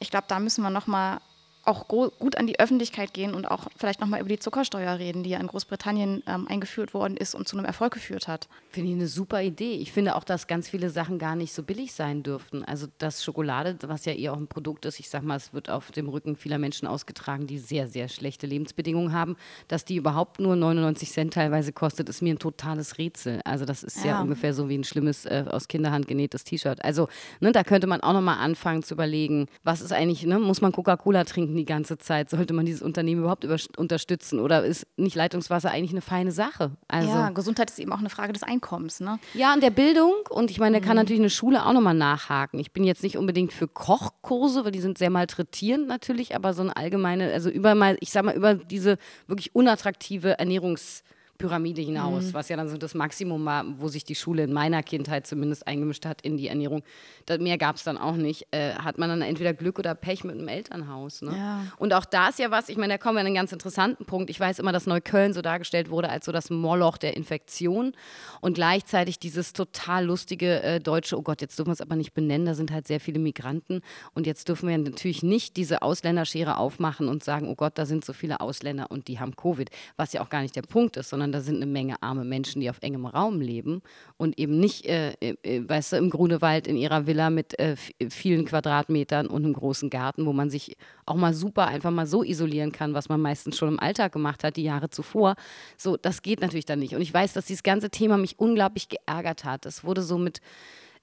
ich 0.00 0.10
glaube, 0.10 0.26
da 0.28 0.40
müssen 0.40 0.62
wir 0.62 0.70
nochmal 0.70 1.20
auch 1.66 1.88
gut 1.88 2.36
an 2.36 2.46
die 2.46 2.60
Öffentlichkeit 2.60 3.12
gehen 3.12 3.34
und 3.34 3.50
auch 3.50 3.66
vielleicht 3.76 4.00
nochmal 4.00 4.20
über 4.20 4.28
die 4.28 4.38
Zuckersteuer 4.38 4.98
reden, 4.98 5.22
die 5.22 5.30
ja 5.30 5.40
in 5.40 5.46
Großbritannien 5.46 6.22
ähm, 6.26 6.46
eingeführt 6.48 6.94
worden 6.94 7.16
ist 7.16 7.34
und 7.34 7.48
zu 7.48 7.56
einem 7.56 7.66
Erfolg 7.66 7.94
geführt 7.94 8.28
hat. 8.28 8.48
Finde 8.70 8.90
ich 8.90 8.96
eine 8.96 9.08
super 9.08 9.42
Idee. 9.42 9.72
Ich 9.72 9.92
finde 9.92 10.16
auch, 10.16 10.24
dass 10.24 10.46
ganz 10.46 10.68
viele 10.68 10.90
Sachen 10.90 11.18
gar 11.18 11.34
nicht 11.34 11.52
so 11.52 11.62
billig 11.62 11.92
sein 11.92 12.22
dürften. 12.22 12.64
Also 12.64 12.86
das 12.98 13.24
Schokolade, 13.24 13.76
was 13.86 14.04
ja 14.04 14.12
eher 14.12 14.32
auch 14.32 14.36
ein 14.36 14.46
Produkt 14.46 14.84
ist, 14.86 15.00
ich 15.00 15.08
sag 15.08 15.22
mal, 15.22 15.36
es 15.36 15.52
wird 15.52 15.68
auf 15.70 15.90
dem 15.90 16.08
Rücken 16.08 16.36
vieler 16.36 16.58
Menschen 16.58 16.86
ausgetragen, 16.86 17.46
die 17.46 17.58
sehr, 17.58 17.88
sehr 17.88 18.08
schlechte 18.08 18.46
Lebensbedingungen 18.46 19.12
haben. 19.12 19.36
Dass 19.68 19.84
die 19.84 19.96
überhaupt 19.96 20.38
nur 20.38 20.54
99 20.54 21.10
Cent 21.10 21.34
teilweise 21.34 21.72
kostet, 21.72 22.08
ist 22.08 22.22
mir 22.22 22.34
ein 22.34 22.38
totales 22.38 22.98
Rätsel. 22.98 23.40
Also 23.44 23.64
das 23.64 23.82
ist 23.82 24.04
ja, 24.04 24.12
ja 24.12 24.20
ungefähr 24.20 24.54
so 24.54 24.68
wie 24.68 24.78
ein 24.78 24.84
schlimmes, 24.84 25.26
äh, 25.26 25.44
aus 25.50 25.68
Kinderhand 25.68 26.06
genähtes 26.06 26.44
T-Shirt. 26.44 26.84
Also 26.84 27.08
ne, 27.40 27.52
da 27.52 27.64
könnte 27.64 27.86
man 27.86 28.00
auch 28.02 28.12
nochmal 28.12 28.38
anfangen 28.38 28.82
zu 28.82 28.94
überlegen, 28.94 29.48
was 29.64 29.80
ist 29.80 29.92
eigentlich, 29.92 30.24
ne, 30.24 30.38
muss 30.38 30.60
man 30.60 30.72
Coca-Cola 30.72 31.24
trinken? 31.24 31.55
Die 31.56 31.64
ganze 31.64 31.98
Zeit? 31.98 32.30
Sollte 32.30 32.54
man 32.54 32.66
dieses 32.66 32.82
Unternehmen 32.82 33.20
überhaupt 33.20 33.44
unterstützen? 33.76 34.40
Oder 34.40 34.64
ist 34.64 34.86
nicht 34.96 35.16
Leitungswasser 35.16 35.70
eigentlich 35.70 35.92
eine 35.92 36.00
feine 36.00 36.32
Sache? 36.32 36.72
Also, 36.88 37.08
ja, 37.08 37.30
Gesundheit 37.30 37.70
ist 37.70 37.78
eben 37.78 37.92
auch 37.92 37.98
eine 37.98 38.10
Frage 38.10 38.32
des 38.32 38.42
Einkommens. 38.42 39.00
Ne? 39.00 39.18
Ja, 39.34 39.54
und 39.54 39.62
der 39.62 39.70
Bildung. 39.70 40.12
Und 40.30 40.50
ich 40.50 40.58
meine, 40.58 40.80
da 40.80 40.84
kann 40.84 40.96
mhm. 40.96 41.02
natürlich 41.02 41.20
eine 41.20 41.30
Schule 41.30 41.64
auch 41.64 41.72
nochmal 41.72 41.94
nachhaken. 41.94 42.58
Ich 42.60 42.72
bin 42.72 42.84
jetzt 42.84 43.02
nicht 43.02 43.16
unbedingt 43.16 43.52
für 43.52 43.68
Kochkurse, 43.68 44.64
weil 44.64 44.72
die 44.72 44.80
sind 44.80 44.98
sehr 44.98 45.10
malträtierend 45.10 45.88
natürlich, 45.88 46.34
aber 46.34 46.54
so 46.54 46.62
eine 46.62 46.76
allgemeine, 46.76 47.32
also 47.32 47.50
über 47.50 47.74
mal, 47.74 47.96
ich 48.00 48.10
sag 48.10 48.24
mal, 48.24 48.34
über 48.34 48.54
diese 48.54 48.98
wirklich 49.26 49.54
unattraktive 49.54 50.38
Ernährungs- 50.40 51.02
Pyramide 51.38 51.82
hinaus, 51.82 52.34
was 52.34 52.48
ja 52.48 52.56
dann 52.56 52.68
so 52.68 52.76
das 52.76 52.94
Maximum 52.94 53.44
war, 53.44 53.64
wo 53.78 53.88
sich 53.88 54.04
die 54.04 54.14
Schule 54.14 54.44
in 54.44 54.52
meiner 54.52 54.82
Kindheit 54.82 55.26
zumindest 55.26 55.66
eingemischt 55.66 56.06
hat 56.06 56.22
in 56.22 56.36
die 56.36 56.48
Ernährung. 56.48 56.82
Da, 57.26 57.38
mehr 57.38 57.58
gab 57.58 57.76
es 57.76 57.84
dann 57.84 57.98
auch 57.98 58.16
nicht. 58.16 58.46
Äh, 58.50 58.74
hat 58.74 58.98
man 58.98 59.08
dann 59.08 59.22
entweder 59.22 59.54
Glück 59.54 59.78
oder 59.78 59.94
Pech 59.94 60.24
mit 60.24 60.36
einem 60.36 60.48
Elternhaus. 60.48 61.22
Ne? 61.22 61.36
Ja. 61.36 61.66
Und 61.78 61.92
auch 61.92 62.04
da 62.04 62.28
ist 62.28 62.38
ja 62.38 62.50
was, 62.50 62.68
ich 62.68 62.76
meine, 62.76 62.94
da 62.94 62.98
kommen 62.98 63.16
wir 63.16 63.20
an 63.20 63.26
einen 63.26 63.34
ganz 63.34 63.52
interessanten 63.52 64.04
Punkt. 64.04 64.30
Ich 64.30 64.40
weiß 64.40 64.58
immer, 64.58 64.72
dass 64.72 64.86
Neukölln 64.86 65.32
so 65.32 65.42
dargestellt 65.42 65.90
wurde 65.90 66.08
als 66.08 66.26
so 66.26 66.32
das 66.32 66.50
Moloch 66.50 66.98
der 66.98 67.16
Infektion 67.16 67.92
und 68.40 68.54
gleichzeitig 68.54 69.18
dieses 69.18 69.52
total 69.52 70.04
lustige 70.04 70.62
äh, 70.62 70.80
deutsche, 70.80 71.18
oh 71.18 71.22
Gott, 71.22 71.40
jetzt 71.40 71.58
dürfen 71.58 71.70
wir 71.70 71.74
es 71.74 71.80
aber 71.80 71.96
nicht 71.96 72.14
benennen, 72.14 72.46
da 72.46 72.54
sind 72.54 72.70
halt 72.72 72.86
sehr 72.86 73.00
viele 73.00 73.18
Migranten 73.18 73.80
und 74.14 74.26
jetzt 74.26 74.48
dürfen 74.48 74.68
wir 74.68 74.78
natürlich 74.78 75.22
nicht 75.22 75.56
diese 75.56 75.82
Ausländerschere 75.82 76.58
aufmachen 76.58 77.08
und 77.08 77.24
sagen, 77.24 77.48
oh 77.48 77.54
Gott, 77.54 77.78
da 77.78 77.86
sind 77.86 78.04
so 78.04 78.12
viele 78.12 78.40
Ausländer 78.40 78.90
und 78.90 79.08
die 79.08 79.20
haben 79.20 79.36
Covid, 79.36 79.70
was 79.96 80.12
ja 80.12 80.22
auch 80.22 80.28
gar 80.28 80.42
nicht 80.42 80.56
der 80.56 80.62
Punkt 80.62 80.96
ist, 80.96 81.10
sondern 81.10 81.25
da 81.32 81.40
sind 81.40 81.56
eine 81.56 81.66
Menge 81.66 82.02
arme 82.02 82.24
Menschen, 82.24 82.60
die 82.60 82.70
auf 82.70 82.78
engem 82.80 83.06
Raum 83.06 83.40
leben 83.40 83.82
und 84.16 84.38
eben 84.38 84.58
nicht, 84.58 84.86
äh, 84.86 85.12
äh, 85.20 85.68
weißt 85.68 85.92
du, 85.92 85.96
im 85.96 86.10
Grunewald 86.10 86.66
in 86.66 86.76
ihrer 86.76 87.06
Villa 87.06 87.30
mit 87.30 87.58
äh, 87.58 87.76
vielen 88.10 88.44
Quadratmetern 88.44 89.26
und 89.26 89.44
einem 89.44 89.54
großen 89.54 89.90
Garten, 89.90 90.26
wo 90.26 90.32
man 90.32 90.50
sich 90.50 90.76
auch 91.06 91.16
mal 91.16 91.34
super 91.34 91.66
einfach 91.66 91.90
mal 91.90 92.06
so 92.06 92.22
isolieren 92.22 92.72
kann, 92.72 92.94
was 92.94 93.08
man 93.08 93.20
meistens 93.20 93.56
schon 93.56 93.68
im 93.68 93.80
Alltag 93.80 94.12
gemacht 94.12 94.44
hat, 94.44 94.56
die 94.56 94.64
Jahre 94.64 94.90
zuvor. 94.90 95.36
So, 95.76 95.96
das 95.96 96.22
geht 96.22 96.40
natürlich 96.40 96.66
dann 96.66 96.78
nicht. 96.78 96.94
Und 96.94 97.02
ich 97.02 97.12
weiß, 97.12 97.32
dass 97.32 97.46
dieses 97.46 97.62
ganze 97.62 97.90
Thema 97.90 98.16
mich 98.16 98.38
unglaublich 98.38 98.88
geärgert 98.88 99.44
hat. 99.44 99.66
Es 99.66 99.84
wurde 99.84 100.02
so 100.02 100.18
mit 100.18 100.40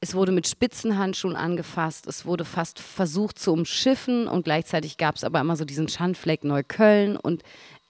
es 0.04 0.14
wurde 0.16 0.34
mit 0.34 0.50
Spitzenhandschuhen 0.50 1.38
angefasst, 1.38 2.08
es 2.08 2.26
wurde 2.26 2.44
fast 2.44 2.78
versucht 2.80 3.40
zu 3.40 3.54
umschiffen 3.54 4.28
und 4.28 4.44
gleichzeitig 4.44 4.98
gab 4.98 5.16
es 5.16 5.24
aber 5.24 5.40
immer 5.40 5.56
so 5.56 5.64
diesen 5.64 5.88
Schandfleck 5.88 6.44
Neukölln 6.44 7.16
und 7.16 7.42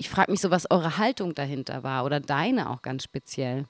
ich 0.04 0.10
frage 0.10 0.32
mich 0.32 0.42
so, 0.42 0.52
was 0.52 0.70
eure 0.70 0.98
Haltung 0.98 1.34
dahinter 1.34 1.82
war 1.82 2.04
oder 2.04 2.20
deine 2.20 2.70
auch 2.70 2.82
ganz 2.82 3.06
speziell. 3.06 3.64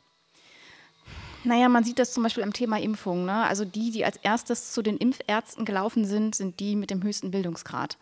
Naja, 1.44 1.70
man 1.70 1.84
sieht 1.84 2.00
das 2.00 2.12
zum 2.12 2.24
Beispiel 2.24 2.42
am 2.42 2.54
Thema 2.54 2.80
Impfung. 2.80 3.25
Ne? 3.25 3.44
Also 3.44 3.66
die, 3.66 3.92
die 3.92 4.04
als 4.04 4.18
erstes 4.18 4.72
zu 4.72 4.82
den 4.82 4.98
Impfärzten 4.98 5.63
gelaufen 5.63 6.06
sind, 6.06 6.34
sind 6.34 6.60
die 6.60 6.75
mit 6.75 6.90
dem 6.90 7.04
höchsten 7.04 7.30
Bildungsgrad. 7.30 8.00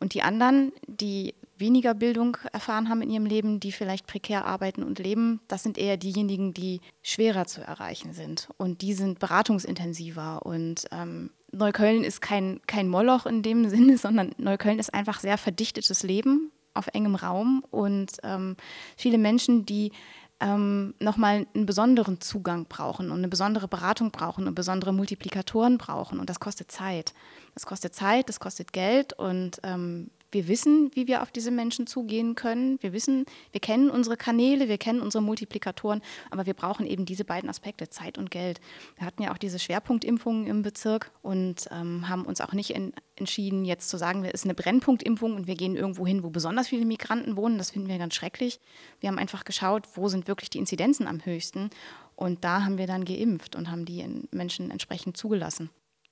Und 0.00 0.14
die 0.14 0.22
anderen, 0.22 0.72
die 0.86 1.34
weniger 1.58 1.92
Bildung 1.92 2.38
erfahren 2.54 2.88
haben 2.88 3.02
in 3.02 3.10
ihrem 3.10 3.26
Leben, 3.26 3.60
die 3.60 3.72
vielleicht 3.72 4.06
prekär 4.06 4.46
arbeiten 4.46 4.82
und 4.82 4.98
leben, 4.98 5.40
das 5.48 5.62
sind 5.62 5.76
eher 5.76 5.98
diejenigen, 5.98 6.54
die 6.54 6.80
schwerer 7.02 7.44
zu 7.44 7.60
erreichen 7.60 8.14
sind. 8.14 8.48
Und 8.56 8.80
die 8.80 8.94
sind 8.94 9.18
beratungsintensiver. 9.18 10.46
Und 10.46 10.86
ähm, 10.90 11.32
Neukölln 11.52 12.02
ist 12.02 12.22
kein, 12.22 12.62
kein 12.66 12.88
Moloch 12.88 13.26
in 13.26 13.42
dem 13.42 13.68
Sinne, 13.68 13.98
sondern 13.98 14.34
Neukölln 14.38 14.78
ist 14.78 14.94
einfach 14.94 15.20
sehr 15.20 15.36
verdichtetes 15.36 16.02
Leben 16.02 16.50
auf 16.78 16.88
engem 16.92 17.14
Raum 17.14 17.64
und 17.70 18.12
ähm, 18.22 18.56
viele 18.96 19.18
Menschen, 19.18 19.66
die 19.66 19.92
ähm, 20.40 20.94
nochmal 21.00 21.46
einen 21.54 21.66
besonderen 21.66 22.20
Zugang 22.20 22.66
brauchen 22.68 23.10
und 23.10 23.18
eine 23.18 23.28
besondere 23.28 23.66
Beratung 23.66 24.10
brauchen 24.10 24.46
und 24.46 24.54
besondere 24.54 24.92
Multiplikatoren 24.92 25.78
brauchen. 25.78 26.20
Und 26.20 26.30
das 26.30 26.38
kostet 26.38 26.70
Zeit. 26.70 27.12
Das 27.54 27.66
kostet 27.66 27.94
Zeit, 27.94 28.28
das 28.28 28.38
kostet 28.38 28.72
Geld 28.72 29.12
und 29.12 29.60
ähm, 29.64 30.10
wir 30.30 30.48
wissen, 30.48 30.90
wie 30.94 31.06
wir 31.06 31.22
auf 31.22 31.30
diese 31.30 31.50
Menschen 31.50 31.86
zugehen 31.86 32.34
können. 32.34 32.82
Wir 32.82 32.92
wissen, 32.92 33.24
wir 33.52 33.60
kennen 33.60 33.90
unsere 33.90 34.16
Kanäle, 34.16 34.68
wir 34.68 34.78
kennen 34.78 35.00
unsere 35.00 35.22
Multiplikatoren, 35.22 36.02
aber 36.30 36.46
wir 36.46 36.54
brauchen 36.54 36.86
eben 36.86 37.06
diese 37.06 37.24
beiden 37.24 37.48
Aspekte, 37.48 37.88
Zeit 37.88 38.18
und 38.18 38.30
Geld. 38.30 38.60
Wir 38.96 39.06
hatten 39.06 39.22
ja 39.22 39.32
auch 39.32 39.38
diese 39.38 39.58
Schwerpunktimpfungen 39.58 40.46
im 40.46 40.62
Bezirk 40.62 41.10
und 41.22 41.68
ähm, 41.70 42.08
haben 42.08 42.24
uns 42.24 42.40
auch 42.40 42.52
nicht 42.52 42.70
in, 42.70 42.92
entschieden, 43.16 43.64
jetzt 43.64 43.88
zu 43.88 43.96
sagen, 43.96 44.24
es 44.24 44.32
ist 44.32 44.44
eine 44.44 44.54
Brennpunktimpfung 44.54 45.34
und 45.34 45.46
wir 45.46 45.54
gehen 45.54 45.76
irgendwo 45.76 46.06
hin, 46.06 46.22
wo 46.22 46.30
besonders 46.30 46.68
viele 46.68 46.84
Migranten 46.84 47.36
wohnen. 47.36 47.58
Das 47.58 47.70
finden 47.70 47.88
wir 47.88 47.98
ganz 47.98 48.14
schrecklich. 48.14 48.60
Wir 49.00 49.08
haben 49.08 49.18
einfach 49.18 49.44
geschaut, 49.44 49.88
wo 49.94 50.08
sind 50.08 50.28
wirklich 50.28 50.50
die 50.50 50.58
Inzidenzen 50.58 51.06
am 51.06 51.24
höchsten. 51.24 51.70
Und 52.16 52.44
da 52.44 52.64
haben 52.64 52.78
wir 52.78 52.86
dann 52.86 53.04
geimpft 53.04 53.54
und 53.54 53.70
haben 53.70 53.84
die 53.84 54.04
Menschen 54.32 54.70
entsprechend 54.70 55.16
zugelassen. 55.16 55.70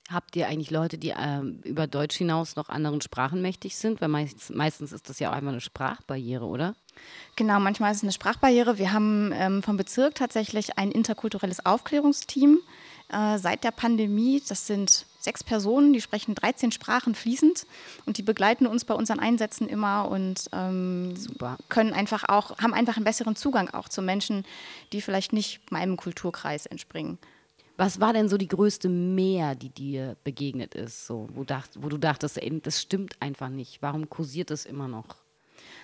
Habt 0.09 0.35
ihr 0.37 0.47
eigentlich 0.47 0.71
Leute, 0.71 0.97
die 0.97 1.09
äh, 1.09 1.41
über 1.63 1.85
Deutsch 1.85 2.15
hinaus 2.15 2.55
noch 2.55 2.69
anderen 2.69 3.01
Sprachen 3.01 3.41
mächtig 3.41 3.75
sind? 3.75 3.99
Weil 3.99 4.07
meist, 4.07 4.53
meistens 4.53 4.93
ist 4.93 5.09
das 5.09 5.19
ja 5.19 5.29
auch 5.29 5.33
einfach 5.33 5.49
eine 5.49 5.61
Sprachbarriere, 5.61 6.45
oder? 6.45 6.75
Genau, 7.35 7.59
manchmal 7.59 7.91
ist 7.91 7.97
es 7.97 8.03
eine 8.03 8.13
Sprachbarriere. 8.13 8.77
Wir 8.77 8.93
haben 8.93 9.31
ähm, 9.35 9.61
vom 9.61 9.75
Bezirk 9.77 10.15
tatsächlich 10.15 10.77
ein 10.77 10.91
interkulturelles 10.91 11.65
Aufklärungsteam 11.65 12.59
äh, 13.09 13.37
seit 13.37 13.63
der 13.63 13.71
Pandemie. 13.71 14.41
Das 14.47 14.65
sind 14.65 15.05
sechs 15.19 15.43
Personen, 15.43 15.91
die 15.91 16.01
sprechen 16.01 16.35
13 16.35 16.71
Sprachen 16.71 17.13
fließend 17.13 17.65
und 18.05 18.17
die 18.17 18.23
begleiten 18.23 18.65
uns 18.65 18.85
bei 18.85 18.93
unseren 18.93 19.19
Einsätzen 19.19 19.67
immer 19.67 20.09
und 20.09 20.49
ähm, 20.53 21.15
können 21.67 21.93
einfach 21.93 22.23
auch, 22.29 22.57
haben 22.59 22.73
einfach 22.73 22.95
einen 22.95 23.05
besseren 23.05 23.35
Zugang 23.35 23.69
auch 23.69 23.89
zu 23.89 24.01
Menschen, 24.01 24.45
die 24.93 25.01
vielleicht 25.01 25.33
nicht 25.33 25.69
meinem 25.69 25.97
Kulturkreis 25.97 26.65
entspringen. 26.65 27.17
Was 27.77 27.99
war 27.99 28.11
denn 28.11 28.27
so 28.27 28.37
die 28.37 28.47
größte 28.47 28.89
Mehr, 28.89 29.53
die 29.55 29.69
dir 29.69 30.17
begegnet 30.23 30.73
ist, 30.73 31.05
so, 31.05 31.29
wo, 31.33 31.43
dacht, 31.43 31.71
wo 31.81 31.89
du 31.89 31.97
dachtest, 31.97 32.41
ey, 32.41 32.59
das 32.59 32.81
stimmt 32.81 33.15
einfach 33.21 33.49
nicht? 33.49 33.81
Warum 33.81 34.09
kursiert 34.09 34.49
es 34.49 34.65
immer 34.65 34.87
noch? 34.87 35.05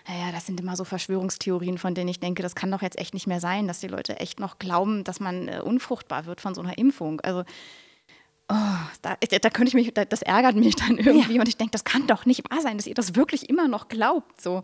Naja, 0.07 0.31
das 0.31 0.47
sind 0.47 0.59
immer 0.59 0.75
so 0.75 0.83
Verschwörungstheorien, 0.83 1.77
von 1.77 1.93
denen 1.93 2.09
ich 2.09 2.19
denke, 2.19 2.41
das 2.41 2.55
kann 2.55 2.71
doch 2.71 2.81
jetzt 2.81 2.97
echt 2.97 3.13
nicht 3.13 3.27
mehr 3.27 3.39
sein, 3.39 3.67
dass 3.67 3.79
die 3.79 3.87
Leute 3.87 4.19
echt 4.19 4.39
noch 4.39 4.59
glauben, 4.59 5.03
dass 5.03 5.19
man 5.19 5.47
äh, 5.47 5.61
unfruchtbar 5.63 6.25
wird 6.25 6.41
von 6.41 6.55
so 6.55 6.61
einer 6.61 6.77
Impfung. 6.77 7.21
Also 7.21 7.43
Oh, 8.49 8.55
da, 9.01 9.15
da, 9.15 9.49
könnte 9.49 9.69
ich 9.69 9.73
mich, 9.73 9.93
das 9.93 10.21
ärgert 10.21 10.55
mich 10.55 10.75
dann 10.75 10.97
irgendwie 10.97 11.35
ja. 11.35 11.41
und 11.41 11.47
ich 11.47 11.55
denke, 11.55 11.71
das 11.71 11.85
kann 11.85 12.07
doch 12.07 12.25
nicht 12.25 12.43
wahr 12.51 12.61
sein, 12.61 12.77
dass 12.77 12.87
ihr 12.87 12.93
das 12.93 13.15
wirklich 13.15 13.49
immer 13.49 13.69
noch 13.69 13.87
glaubt. 13.87 14.41
So. 14.41 14.63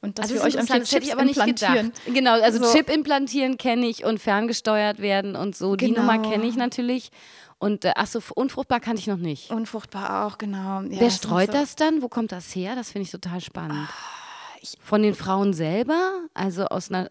Und 0.00 0.18
dass 0.18 0.30
also 0.30 0.36
wir 0.36 0.42
euch 0.42 0.54
irgendwie 0.54 0.82
Chips 0.84 1.06
ich 1.06 1.12
aber 1.12 1.24
nicht 1.24 1.38
implantieren. 1.38 1.92
Gedacht. 1.92 2.14
Genau, 2.14 2.40
also 2.40 2.64
so. 2.64 2.72
Chip 2.72 2.88
implantieren 2.88 3.58
kenne 3.58 3.86
ich 3.86 4.04
und 4.04 4.20
ferngesteuert 4.20 5.00
werden 5.00 5.34
und 5.34 5.56
so. 5.56 5.72
Genau. 5.72 5.76
Die 5.76 6.00
Nummer 6.00 6.18
kenne 6.18 6.46
ich 6.46 6.56
natürlich. 6.56 7.10
Und 7.58 7.84
äh, 7.84 7.92
achso, 7.96 8.20
unfruchtbar 8.34 8.78
kannte 8.78 9.00
ich 9.00 9.08
noch 9.08 9.16
nicht. 9.16 9.50
Unfruchtbar 9.50 10.24
auch, 10.24 10.38
genau. 10.38 10.82
Ja, 10.82 11.00
Wer 11.00 11.10
streut 11.10 11.48
so. 11.48 11.52
das 11.52 11.74
dann? 11.74 12.02
Wo 12.02 12.08
kommt 12.08 12.30
das 12.30 12.54
her? 12.54 12.76
Das 12.76 12.92
finde 12.92 13.06
ich 13.06 13.10
total 13.10 13.40
spannend. 13.40 13.88
Ich, 14.60 14.78
von 14.80 15.02
den 15.02 15.14
Frauen 15.14 15.52
selber? 15.52 16.20
Also 16.34 16.66
aus 16.66 16.90
einer 16.90 17.10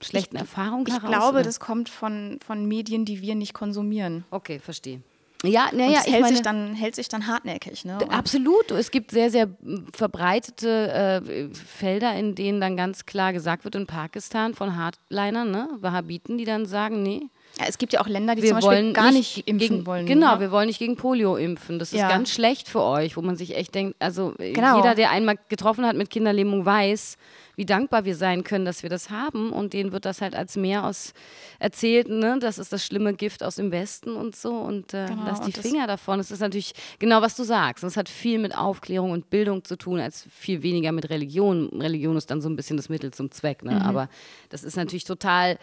schlechten 0.00 0.36
ich, 0.36 0.42
Erfahrung 0.42 0.84
ich 0.86 0.94
heraus? 0.94 1.10
Ich 1.10 1.16
glaube, 1.16 1.34
oder? 1.38 1.42
das 1.42 1.58
kommt 1.58 1.88
von, 1.88 2.38
von 2.46 2.66
Medien, 2.66 3.04
die 3.04 3.20
wir 3.20 3.34
nicht 3.34 3.54
konsumieren. 3.54 4.24
Okay, 4.30 4.60
verstehe. 4.60 5.02
Ja, 5.44 5.70
naja, 5.72 6.00
hält 6.00 6.22
meine, 6.22 6.34
sich 6.34 6.42
dann 6.42 6.74
hält 6.74 6.96
sich 6.96 7.08
dann 7.08 7.28
hartnäckig. 7.28 7.84
Ne? 7.84 7.98
Absolut. 8.08 8.72
Es 8.72 8.90
gibt 8.90 9.12
sehr, 9.12 9.30
sehr 9.30 9.48
verbreitete 9.94 11.22
äh, 11.22 11.54
Felder, 11.54 12.14
in 12.14 12.34
denen 12.34 12.60
dann 12.60 12.76
ganz 12.76 13.06
klar 13.06 13.32
gesagt 13.32 13.64
wird 13.64 13.76
in 13.76 13.86
Pakistan 13.86 14.54
von 14.54 14.76
Hardlinern, 14.76 15.50
ne, 15.50 15.68
Wahhabiten, 15.80 16.38
die 16.38 16.44
dann 16.44 16.66
sagen, 16.66 17.02
nee. 17.02 17.22
Ja, 17.58 17.66
es 17.68 17.78
gibt 17.78 17.92
ja 17.92 18.00
auch 18.00 18.08
Länder, 18.08 18.34
die 18.34 18.42
wir 18.42 18.50
zum 18.50 18.60
Beispiel 18.60 18.92
gar 18.92 19.12
nicht, 19.12 19.36
nicht 19.36 19.48
impfen 19.48 19.68
gegen, 19.68 19.86
wollen. 19.86 20.06
Genau, 20.06 20.34
ne? 20.34 20.40
wir 20.40 20.50
wollen 20.50 20.66
nicht 20.66 20.80
gegen 20.80 20.96
Polio 20.96 21.36
impfen. 21.36 21.78
Das 21.78 21.92
ist 21.92 22.00
ja. 22.00 22.08
ganz 22.08 22.30
schlecht 22.30 22.68
für 22.68 22.82
euch, 22.82 23.16
wo 23.16 23.22
man 23.22 23.36
sich 23.36 23.56
echt 23.56 23.74
denkt, 23.74 23.96
also 24.00 24.34
genau. 24.38 24.78
jeder, 24.78 24.96
der 24.96 25.10
einmal 25.10 25.38
getroffen 25.48 25.86
hat 25.86 25.96
mit 25.96 26.10
Kinderlähmung, 26.10 26.64
weiß, 26.64 27.16
wie 27.58 27.66
dankbar 27.66 28.04
wir 28.04 28.14
sein 28.14 28.44
können, 28.44 28.64
dass 28.64 28.84
wir 28.84 28.88
das 28.88 29.10
haben. 29.10 29.52
Und 29.52 29.72
denen 29.72 29.90
wird 29.90 30.04
das 30.04 30.20
halt 30.20 30.36
als 30.36 30.56
mehr 30.56 30.84
aus 30.84 31.12
erzählt, 31.58 32.08
ne? 32.08 32.38
das 32.40 32.56
ist 32.56 32.72
das 32.72 32.86
schlimme 32.86 33.14
Gift 33.14 33.42
aus 33.42 33.56
dem 33.56 33.72
Westen 33.72 34.14
und 34.14 34.36
so. 34.36 34.52
Und 34.52 34.94
äh, 34.94 35.06
genau, 35.08 35.24
lass 35.26 35.40
die 35.40 35.50
Finger 35.50 35.88
davon. 35.88 36.18
Das 36.18 36.30
ist 36.30 36.38
natürlich 36.38 36.72
genau, 37.00 37.20
was 37.20 37.34
du 37.34 37.42
sagst. 37.42 37.82
Das 37.82 37.96
hat 37.96 38.08
viel 38.08 38.38
mit 38.38 38.56
Aufklärung 38.56 39.10
und 39.10 39.28
Bildung 39.28 39.64
zu 39.64 39.76
tun, 39.76 39.98
als 39.98 40.24
viel 40.30 40.62
weniger 40.62 40.92
mit 40.92 41.10
Religion. 41.10 41.68
Religion 41.80 42.16
ist 42.16 42.30
dann 42.30 42.40
so 42.40 42.48
ein 42.48 42.54
bisschen 42.54 42.76
das 42.76 42.88
Mittel 42.88 43.12
zum 43.12 43.32
Zweck. 43.32 43.64
Ne? 43.64 43.72
Mhm. 43.72 43.82
Aber 43.82 44.08
das 44.50 44.62
ist 44.62 44.76
natürlich 44.76 45.04
total 45.04 45.58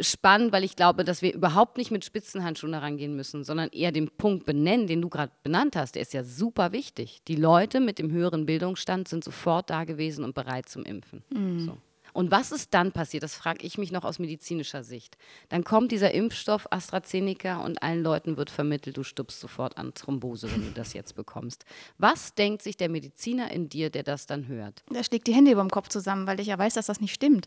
spannend, 0.00 0.52
weil 0.52 0.64
ich 0.64 0.76
glaube, 0.76 1.04
dass 1.04 1.22
wir 1.22 1.34
überhaupt 1.34 1.78
nicht 1.78 1.90
mit 1.90 2.04
Spitzenhandschuhen 2.04 2.74
herangehen 2.74 3.16
müssen, 3.16 3.44
sondern 3.44 3.68
eher 3.70 3.92
den 3.92 4.08
Punkt 4.08 4.46
benennen, 4.46 4.86
den 4.86 5.02
du 5.02 5.08
gerade 5.08 5.32
benannt 5.42 5.76
hast. 5.76 5.94
Der 5.94 6.02
ist 6.02 6.14
ja 6.14 6.24
super 6.24 6.72
wichtig. 6.72 7.20
Die 7.28 7.36
Leute 7.36 7.80
mit 7.80 7.98
dem 7.98 8.10
höheren 8.10 8.46
Bildungsstand 8.46 9.08
sind 9.08 9.24
sofort 9.24 9.70
da 9.70 9.84
gewesen 9.84 10.24
und 10.24 10.34
bereit 10.34 10.68
zum 10.68 10.84
Impfen. 10.84 11.22
Mhm. 11.30 11.60
So. 11.60 11.78
Und 12.12 12.30
was 12.30 12.52
ist 12.52 12.74
dann 12.74 12.92
passiert? 12.92 13.22
Das 13.22 13.36
frage 13.36 13.64
ich 13.64 13.78
mich 13.78 13.92
noch 13.92 14.04
aus 14.04 14.18
medizinischer 14.18 14.82
Sicht. 14.82 15.16
Dann 15.50 15.62
kommt 15.62 15.92
dieser 15.92 16.12
Impfstoff 16.12 16.66
AstraZeneca 16.72 17.58
und 17.64 17.82
allen 17.82 18.02
Leuten 18.02 18.36
wird 18.36 18.50
vermittelt, 18.50 18.96
du 18.96 19.04
stirbst 19.04 19.40
sofort 19.40 19.78
an 19.78 19.94
Thrombose, 19.94 20.50
wenn 20.50 20.62
du 20.62 20.70
das 20.72 20.94
jetzt 20.94 21.14
bekommst. 21.14 21.64
Was 21.98 22.34
denkt 22.34 22.62
sich 22.62 22.76
der 22.76 22.88
Mediziner 22.88 23.52
in 23.52 23.68
dir, 23.68 23.90
der 23.90 24.02
das 24.02 24.26
dann 24.26 24.48
hört? 24.48 24.82
Der 24.90 25.04
schlägt 25.04 25.26
die 25.26 25.34
Hände 25.34 25.52
über 25.52 25.62
dem 25.62 25.70
Kopf 25.70 25.88
zusammen, 25.88 26.26
weil 26.26 26.40
ich 26.40 26.48
ja 26.48 26.58
weiß, 26.58 26.74
dass 26.74 26.86
das 26.86 27.00
nicht 27.00 27.14
stimmt. 27.14 27.46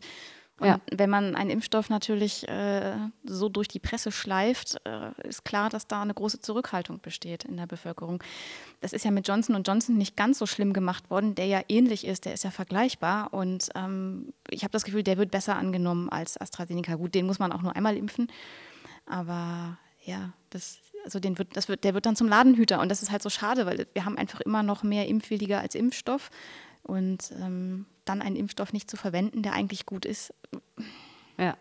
Und 0.58 0.68
ja. 0.68 0.80
wenn 0.92 1.10
man 1.10 1.34
einen 1.34 1.50
Impfstoff 1.50 1.88
natürlich 1.88 2.46
äh, 2.48 2.94
so 3.24 3.48
durch 3.48 3.68
die 3.68 3.80
Presse 3.80 4.12
schleift, 4.12 4.76
äh, 4.84 5.10
ist 5.26 5.44
klar, 5.44 5.70
dass 5.70 5.88
da 5.88 6.02
eine 6.02 6.14
große 6.14 6.40
Zurückhaltung 6.40 7.00
besteht 7.00 7.44
in 7.44 7.56
der 7.56 7.66
Bevölkerung. 7.66 8.22
Das 8.80 8.92
ist 8.92 9.04
ja 9.04 9.10
mit 9.10 9.26
Johnson 9.26 9.60
Johnson 9.64 9.96
nicht 9.96 10.16
ganz 10.16 10.38
so 10.38 10.46
schlimm 10.46 10.72
gemacht 10.72 11.10
worden, 11.10 11.34
der 11.34 11.46
ja 11.46 11.62
ähnlich 11.68 12.06
ist, 12.06 12.26
der 12.26 12.34
ist 12.34 12.44
ja 12.44 12.50
vergleichbar. 12.50 13.32
Und 13.32 13.70
ähm, 13.74 14.34
ich 14.50 14.62
habe 14.62 14.72
das 14.72 14.84
Gefühl, 14.84 15.02
der 15.02 15.18
wird 15.18 15.30
besser 15.30 15.56
angenommen 15.56 16.10
als 16.10 16.40
AstraZeneca. 16.40 16.94
Gut, 16.94 17.14
den 17.14 17.26
muss 17.26 17.38
man 17.38 17.50
auch 17.50 17.62
nur 17.62 17.74
einmal 17.74 17.96
impfen. 17.96 18.30
Aber 19.06 19.78
ja, 20.04 20.32
das, 20.50 20.78
also 21.04 21.18
den 21.18 21.38
wird, 21.38 21.56
das 21.56 21.68
wird, 21.68 21.82
der 21.82 21.94
wird 21.94 22.06
dann 22.06 22.14
zum 22.14 22.28
Ladenhüter. 22.28 22.80
Und 22.80 22.88
das 22.88 23.02
ist 23.02 23.10
halt 23.10 23.22
so 23.22 23.30
schade, 23.30 23.66
weil 23.66 23.86
wir 23.94 24.04
haben 24.04 24.18
einfach 24.18 24.40
immer 24.40 24.62
noch 24.62 24.82
mehr 24.82 25.08
Impfwilliger 25.08 25.60
als 25.60 25.74
Impfstoff. 25.74 26.30
Und 26.82 27.32
ähm, 27.40 27.86
dann 28.04 28.22
einen 28.22 28.36
Impfstoff 28.36 28.72
nicht 28.72 28.90
zu 28.90 28.96
verwenden, 28.96 29.42
der 29.42 29.52
eigentlich 29.52 29.86
gut 29.86 30.04
ist. 30.04 30.34
Ja. 31.38 31.56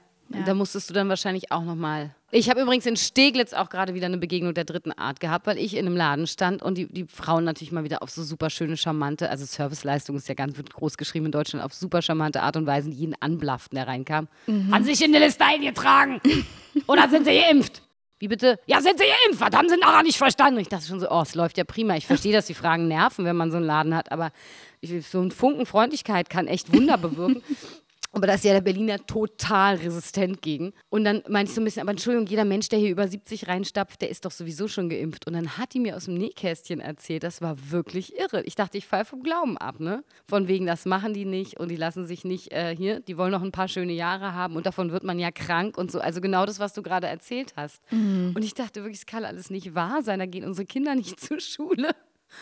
Da 0.46 0.54
musstest 0.54 0.90
du 0.90 0.94
dann 0.94 1.10
wahrscheinlich 1.10 1.52
auch 1.52 1.64
nochmal. 1.64 2.16
Ich 2.32 2.50
habe 2.50 2.62
übrigens 2.62 2.86
in 2.86 2.96
Steglitz 2.96 3.54
auch 3.54 3.70
gerade 3.70 3.94
wieder 3.94 4.06
eine 4.06 4.18
Begegnung 4.18 4.54
der 4.54 4.64
dritten 4.64 4.94
Art 4.94 5.20
gehabt, 5.20 5.46
weil 5.46 5.58
ich 5.58 5.76
in 5.76 5.86
einem 5.86 5.98
Laden 5.98 6.28
stand 6.28 6.64
und 6.64 6.78
die, 6.78 6.88
die 6.88 7.06
Frauen 7.06 7.44
natürlich 7.44 7.74
mal 7.74 7.84
wieder 7.84 8.02
auf 8.02 8.10
so 8.10 8.24
super 8.24 8.50
schöne, 8.50 8.78
charmante, 8.78 9.30
also 9.30 9.46
Serviceleistung 9.46 10.16
ist 10.16 10.30
ja 10.30 10.36
ganz 10.36 10.56
wird 10.56 10.74
groß 10.74 10.98
geschrieben 10.98 11.26
in 11.26 11.32
Deutschland, 11.34 11.66
auf 11.66 11.74
super 11.74 12.02
charmante 12.02 12.42
Art 12.42 12.56
und 12.56 12.66
Weise 12.66 12.90
jeden 12.90 13.16
anblafften, 13.20 13.76
der 13.76 13.88
reinkam. 13.88 14.30
Mhm. 14.48 14.74
Haben 14.74 14.86
sich 14.86 15.04
in 15.04 15.14
eine 15.14 15.26
Liste 15.26 15.44
eingetragen? 15.44 16.22
Oder 16.88 17.10
sind 17.10 17.26
sie 17.26 17.38
geimpft? 17.38 17.82
Wie 18.22 18.28
bitte? 18.28 18.60
Ja, 18.68 18.82
sind 18.82 19.00
sie 19.00 19.06
geimpft? 19.06 19.42
Was 19.42 19.58
haben 19.58 19.68
sie 19.68 19.78
nachher 19.78 20.04
nicht 20.04 20.20
verstanden? 20.20 20.60
ich 20.60 20.70
dachte 20.70 20.86
schon 20.86 21.00
so, 21.00 21.10
oh, 21.10 21.22
es 21.22 21.34
läuft 21.34 21.58
ja 21.58 21.64
prima. 21.64 21.96
Ich 21.96 22.06
verstehe, 22.06 22.32
dass 22.32 22.46
die 22.46 22.54
Fragen 22.54 22.88
nerven, 22.88 23.26
wenn 23.26 23.36
man 23.36 23.50
so 23.50 23.58
einen 23.58 23.66
Laden 23.66 23.96
hat, 23.96 24.12
aber 24.12 24.32
so 24.84 25.22
ein 25.22 25.32
Funken 25.32 25.66
Freundlichkeit 25.66 26.30
kann 26.30 26.46
echt 26.46 26.72
Wunder 26.72 27.00
bewirken. 27.00 27.42
Aber 28.14 28.28
da 28.28 28.34
ist 28.34 28.44
ja 28.44 28.54
der 28.54 28.62
Berliner 28.62 29.06
total 29.06 29.76
resistent 29.76 30.42
gegen. 30.42 30.74
Und 30.90 31.06
dann 31.06 31.24
meinte 31.30 31.50
ich 31.50 31.56
so 31.56 31.62
ein 31.62 31.64
bisschen, 31.64 31.82
aber 31.82 31.92
Entschuldigung, 31.92 32.28
jeder 32.28 32.44
Mensch, 32.44 32.68
der 32.68 32.80
hier 32.80 32.90
über 32.90 33.08
70 33.08 33.48
reinstapft, 33.48 34.02
der 34.02 34.10
ist 34.10 34.26
doch 34.26 34.32
sowieso 34.32 34.68
schon 34.68 34.90
geimpft. 34.90 35.28
Und 35.28 35.34
dann 35.34 35.58
hat 35.58 35.74
die 35.74 35.80
mir 35.80 35.96
aus 35.96 36.06
dem 36.06 36.16
Nähkästchen 36.16 36.82
erzählt, 36.82 37.24
das 37.24 37.42
war 37.42 37.56
wirklich 37.72 38.18
irre. 38.18 38.44
Ich 38.44 38.56
dachte, 38.56 38.78
ich 38.78 38.86
falle 38.86 39.06
vom 39.06 39.24
Glauben 39.24 39.58
ab, 39.58 39.80
ne? 39.80 40.04
Von 40.28 40.48
wegen, 40.48 40.66
das 40.66 40.86
machen 40.86 41.14
die 41.14 41.26
nicht 41.26 41.60
und 41.60 41.70
die 41.70 41.78
lassen 41.78 42.06
sich 42.06 42.26
nicht 42.26 42.52
äh, 42.52 42.76
hier, 42.76 43.00
die 43.00 43.18
wollen 43.18 43.32
noch 43.32 43.44
ein 43.44 43.54
paar 43.54 43.70
schöne 43.70 43.94
Jahre 43.94 44.34
haben 44.34 44.56
und 44.56 44.66
davon 44.66 44.92
wird 44.92 45.04
man 45.04 45.18
ja 45.18 45.32
krank 45.32 45.78
und 45.78 45.92
so. 45.92 46.00
Also 46.02 46.20
genau 46.20 46.46
das, 46.46 46.60
was 46.60 46.74
du 46.74 46.82
gerade 46.82 47.08
erzählt 47.08 47.54
hast. 47.56 47.82
Mhm. 47.92 48.34
Und 48.36 48.44
ich 48.44 48.54
dachte 48.54 48.82
wirklich, 48.82 49.00
es 49.00 49.06
kann 49.06 49.24
alles 49.24 49.50
nicht 49.50 49.74
wahr 49.74 50.04
sein, 50.04 50.20
da 50.20 50.26
gehen 50.26 50.44
unsere 50.44 50.66
Kinder 50.66 50.96
nicht 50.96 51.20
zur 51.22 51.40
Schule. 51.40 51.92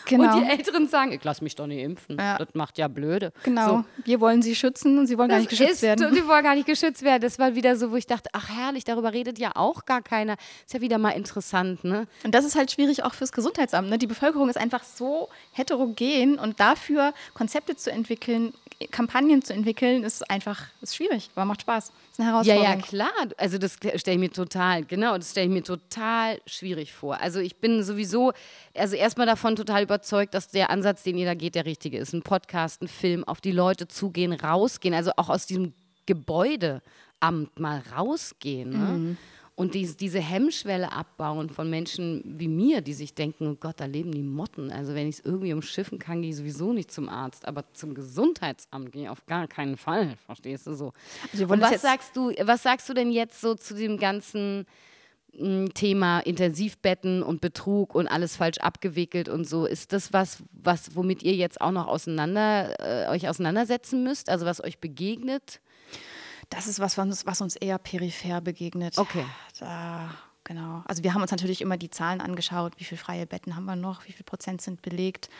Genau. 0.06 0.36
Und 0.36 0.44
die 0.44 0.50
Älteren 0.50 0.88
sagen, 0.88 1.12
ich 1.12 1.22
lasse 1.24 1.44
mich 1.44 1.54
doch 1.54 1.66
nicht 1.66 1.82
impfen. 1.82 2.16
Ja. 2.18 2.38
Das 2.38 2.48
macht 2.54 2.78
ja 2.78 2.88
blöde. 2.88 3.32
Genau. 3.42 3.68
So. 3.68 3.84
Wir 4.04 4.20
wollen 4.20 4.42
sie 4.42 4.54
schützen 4.54 4.98
und 4.98 5.06
sie 5.06 5.18
wollen 5.18 5.28
das 5.28 5.36
gar 5.36 5.40
nicht 5.40 5.50
geschützt 5.50 5.72
ist, 5.72 5.82
werden. 5.82 6.14
Sie 6.14 6.26
wollen 6.26 6.44
gar 6.44 6.54
nicht 6.54 6.66
geschützt 6.66 7.02
werden. 7.02 7.22
Das 7.22 7.38
war 7.38 7.54
wieder 7.54 7.76
so, 7.76 7.90
wo 7.90 7.96
ich 7.96 8.06
dachte, 8.06 8.30
ach 8.32 8.48
herrlich, 8.48 8.84
darüber 8.84 9.12
redet 9.12 9.38
ja 9.38 9.52
auch 9.54 9.84
gar 9.84 10.02
keiner. 10.02 10.36
Ist 10.64 10.74
ja 10.74 10.80
wieder 10.80 10.98
mal 10.98 11.10
interessant, 11.10 11.84
ne? 11.84 12.06
Und 12.24 12.34
das 12.34 12.44
ist 12.44 12.56
halt 12.56 12.70
schwierig 12.70 13.04
auch 13.04 13.14
fürs 13.14 13.32
Gesundheitsamt. 13.32 13.88
Ne? 13.88 13.98
Die 13.98 14.06
Bevölkerung 14.06 14.48
ist 14.48 14.58
einfach 14.58 14.84
so 14.84 15.28
heterogen 15.52 16.38
und 16.38 16.60
dafür 16.60 17.12
Konzepte 17.34 17.76
zu 17.76 17.90
entwickeln, 17.90 18.52
Kampagnen 18.90 19.42
zu 19.42 19.52
entwickeln, 19.52 20.04
ist 20.04 20.28
einfach 20.30 20.66
ist 20.80 20.96
schwierig, 20.96 21.30
aber 21.34 21.44
macht 21.44 21.62
Spaß. 21.62 21.92
Ist 22.12 22.20
eine 22.20 22.30
Herausforderung. 22.30 22.64
Ja, 22.64 22.74
ja, 22.74 22.80
klar. 22.80 23.12
Also 23.36 23.58
das 23.58 23.74
stelle 23.74 24.14
ich 24.14 24.18
mir 24.18 24.32
total, 24.32 24.84
genau, 24.84 25.16
das 25.16 25.32
stelle 25.32 25.46
ich 25.46 25.52
mir 25.52 25.62
total 25.62 26.40
schwierig 26.46 26.92
vor. 26.92 27.20
Also 27.20 27.40
ich 27.40 27.56
bin 27.56 27.82
sowieso, 27.82 28.32
also 28.74 28.96
erstmal 28.96 29.26
davon 29.26 29.56
total 29.56 29.82
überzeugt, 29.82 30.34
dass 30.34 30.48
der 30.48 30.70
Ansatz, 30.70 31.02
den 31.02 31.18
ihr 31.18 31.26
da 31.26 31.34
geht, 31.34 31.54
der 31.54 31.66
richtige 31.66 31.98
ist. 31.98 32.14
Ein 32.14 32.22
Podcast, 32.22 32.82
ein 32.82 32.88
Film, 32.88 33.24
auf 33.24 33.40
die 33.40 33.52
Leute 33.52 33.86
zugehen, 33.86 34.32
rausgehen, 34.32 34.94
also 34.94 35.12
auch 35.16 35.28
aus 35.28 35.46
diesem 35.46 35.74
Gebäudeamt 36.06 36.80
mal 37.58 37.82
rausgehen. 37.94 38.70
Ne? 38.70 38.76
Mhm 38.76 39.18
und 39.60 39.74
dies, 39.74 39.98
diese 39.98 40.20
Hemmschwelle 40.20 40.90
abbauen 40.90 41.50
von 41.50 41.68
Menschen 41.68 42.22
wie 42.24 42.48
mir, 42.48 42.80
die 42.80 42.94
sich 42.94 43.14
denken, 43.14 43.46
oh 43.46 43.56
Gott, 43.60 43.78
da 43.78 43.84
leben 43.84 44.10
die 44.10 44.22
Motten. 44.22 44.72
Also 44.72 44.94
wenn 44.94 45.06
ich 45.06 45.16
es 45.16 45.20
irgendwie 45.22 45.52
umschiffen 45.52 45.98
kann, 45.98 46.22
gehe 46.22 46.30
ich 46.30 46.36
sowieso 46.36 46.72
nicht 46.72 46.90
zum 46.90 47.10
Arzt, 47.10 47.46
aber 47.46 47.70
zum 47.74 47.92
Gesundheitsamt 47.92 48.90
gehe 48.90 49.02
ich 49.02 49.08
auf 49.10 49.26
gar 49.26 49.48
keinen 49.48 49.76
Fall, 49.76 50.16
verstehst 50.24 50.66
du 50.66 50.72
so. 50.72 50.94
Also 51.30 51.44
und 51.44 51.60
was 51.60 51.82
sagst 51.82 52.16
du, 52.16 52.32
was 52.40 52.62
sagst 52.62 52.88
du 52.88 52.94
denn 52.94 53.12
jetzt 53.12 53.42
so 53.42 53.54
zu 53.54 53.74
dem 53.74 53.98
ganzen 53.98 54.64
hm, 55.36 55.74
Thema 55.74 56.20
Intensivbetten 56.20 57.22
und 57.22 57.42
Betrug 57.42 57.94
und 57.94 58.08
alles 58.08 58.36
falsch 58.36 58.56
abgewickelt 58.60 59.28
und 59.28 59.46
so. 59.46 59.66
Ist 59.66 59.92
das 59.92 60.14
was, 60.14 60.42
was 60.52 60.96
womit 60.96 61.22
ihr 61.22 61.34
jetzt 61.34 61.60
auch 61.60 61.70
noch 61.70 61.86
auseinander, 61.86 62.80
äh, 62.80 63.10
euch 63.10 63.28
auseinandersetzen 63.28 64.04
müsst, 64.04 64.30
also 64.30 64.46
was 64.46 64.64
euch 64.64 64.78
begegnet? 64.78 65.60
Das 66.50 66.66
ist 66.66 66.80
was, 66.80 66.98
was 66.98 67.40
uns 67.40 67.56
eher 67.56 67.78
peripher 67.78 68.40
begegnet. 68.40 68.98
Okay. 68.98 69.24
Da, 69.58 70.10
genau. 70.44 70.82
Also 70.86 71.02
wir 71.02 71.14
haben 71.14 71.22
uns 71.22 71.30
natürlich 71.30 71.60
immer 71.62 71.76
die 71.76 71.90
Zahlen 71.90 72.20
angeschaut, 72.20 72.74
wie 72.78 72.84
viele 72.84 73.00
freie 73.00 73.26
Betten 73.26 73.56
haben 73.56 73.64
wir 73.64 73.76
noch, 73.76 74.06
wie 74.06 74.12
viel 74.12 74.24
Prozent 74.24 74.60
sind 74.60 74.82
belegt. 74.82 75.30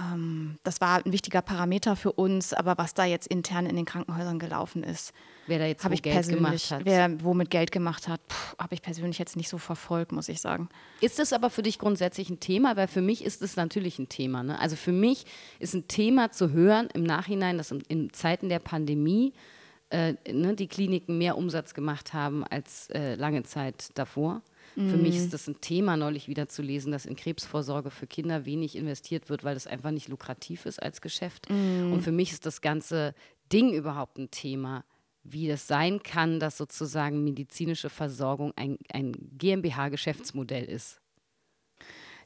Ähm, 0.00 0.58
das 0.62 0.80
war 0.80 1.04
ein 1.04 1.12
wichtiger 1.12 1.42
Parameter 1.42 1.94
für 1.94 2.12
uns, 2.12 2.54
aber 2.54 2.78
was 2.78 2.94
da 2.94 3.04
jetzt 3.04 3.26
intern 3.26 3.66
in 3.66 3.76
den 3.76 3.84
Krankenhäusern 3.84 4.38
gelaufen 4.38 4.82
ist, 4.82 5.12
wer 5.46 5.58
da 5.58 5.66
jetzt 5.66 5.84
wo 5.84 5.92
ich 5.92 6.02
Geld 6.02 6.28
gemacht 6.28 6.70
hat. 6.70 6.84
Wer 6.84 7.22
womit 7.22 7.50
Geld 7.50 7.72
gemacht 7.72 8.08
hat, 8.08 8.20
habe 8.58 8.74
ich 8.74 8.82
persönlich 8.82 9.18
jetzt 9.18 9.36
nicht 9.36 9.48
so 9.48 9.58
verfolgt, 9.58 10.12
muss 10.12 10.28
ich 10.28 10.40
sagen. 10.40 10.68
Ist 11.00 11.18
das 11.18 11.32
aber 11.32 11.50
für 11.50 11.62
dich 11.62 11.78
grundsätzlich 11.78 12.30
ein 12.30 12.40
Thema? 12.40 12.76
Weil 12.76 12.88
für 12.88 13.02
mich 13.02 13.24
ist 13.24 13.42
es 13.42 13.56
natürlich 13.56 13.98
ein 13.98 14.08
Thema. 14.08 14.42
Ne? 14.42 14.58
Also 14.58 14.76
für 14.76 14.92
mich 14.92 15.26
ist 15.58 15.74
ein 15.74 15.86
Thema 15.88 16.30
zu 16.30 16.50
hören 16.50 16.88
im 16.94 17.02
Nachhinein, 17.02 17.58
dass 17.58 17.70
in 17.70 18.12
Zeiten 18.12 18.48
der 18.48 18.60
Pandemie 18.60 19.34
äh, 19.90 20.14
ne, 20.32 20.54
die 20.54 20.68
Kliniken 20.68 21.18
mehr 21.18 21.36
Umsatz 21.36 21.74
gemacht 21.74 22.14
haben 22.14 22.44
als 22.44 22.88
äh, 22.90 23.14
lange 23.16 23.42
Zeit 23.42 23.90
davor. 23.94 24.42
Mhm. 24.76 24.90
Für 24.90 24.96
mich 24.96 25.16
ist 25.16 25.26
mhm. 25.26 25.30
das 25.30 25.48
ein 25.48 25.60
Thema, 25.60 25.96
neulich 25.96 26.28
wieder 26.28 26.48
zu 26.48 26.62
lesen, 26.62 26.92
dass 26.92 27.06
in 27.06 27.16
Krebsvorsorge 27.16 27.90
für 27.90 28.06
Kinder 28.06 28.44
wenig 28.44 28.76
investiert 28.76 29.28
wird, 29.28 29.44
weil 29.44 29.54
das 29.54 29.66
einfach 29.66 29.90
nicht 29.90 30.08
lukrativ 30.08 30.66
ist 30.66 30.82
als 30.82 31.00
Geschäft. 31.00 31.50
Mhm. 31.50 31.92
Und 31.92 32.02
für 32.02 32.12
mich 32.12 32.32
ist 32.32 32.46
das 32.46 32.60
ganze 32.60 33.14
Ding 33.52 33.72
überhaupt 33.72 34.18
ein 34.18 34.30
Thema, 34.30 34.84
wie 35.22 35.48
das 35.48 35.66
sein 35.66 36.02
kann, 36.02 36.40
dass 36.40 36.56
sozusagen 36.56 37.24
medizinische 37.24 37.90
Versorgung 37.90 38.52
ein, 38.56 38.78
ein 38.92 39.12
GmbH-Geschäftsmodell 39.36 40.64
ist. 40.64 41.00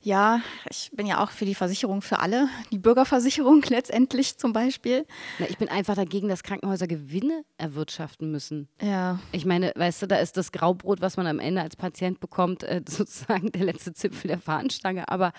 Ja, 0.05 0.43
ich 0.69 0.91
bin 0.93 1.07
ja 1.07 1.25
auch 1.25 1.31
für 1.31 1.47
die 1.47 1.55
Versicherung 1.55 2.03
für 2.03 2.19
alle, 2.19 2.49
die 2.71 2.79
Bürgerversicherung 2.79 3.63
letztendlich 3.69 4.37
zum 4.37 4.53
Beispiel. 4.53 5.07
Na, 5.39 5.47
ich 5.49 5.57
bin 5.57 5.71
einfach 5.71 5.95
dagegen, 5.95 6.29
dass 6.29 6.43
Krankenhäuser 6.43 6.87
Gewinne 6.87 7.43
erwirtschaften 7.57 8.31
müssen. 8.31 8.69
Ja. 8.83 9.19
Ich 9.33 9.47
meine, 9.47 9.73
weißt 9.75 10.03
du, 10.03 10.07
da 10.07 10.17
ist 10.17 10.37
das 10.37 10.53
Graubrot, 10.53 11.01
was 11.01 11.17
man 11.17 11.27
am 11.27 11.39
Ende 11.39 11.63
als 11.63 11.77
Patient 11.77 12.21
bekommt, 12.21 12.65
äh, 12.65 12.83
sozusagen 12.89 13.51
der 13.51 13.65
letzte 13.65 13.95
Zipfel 13.95 14.29
der 14.29 14.39
Fahnenstange. 14.39 15.09
Aber 15.09 15.33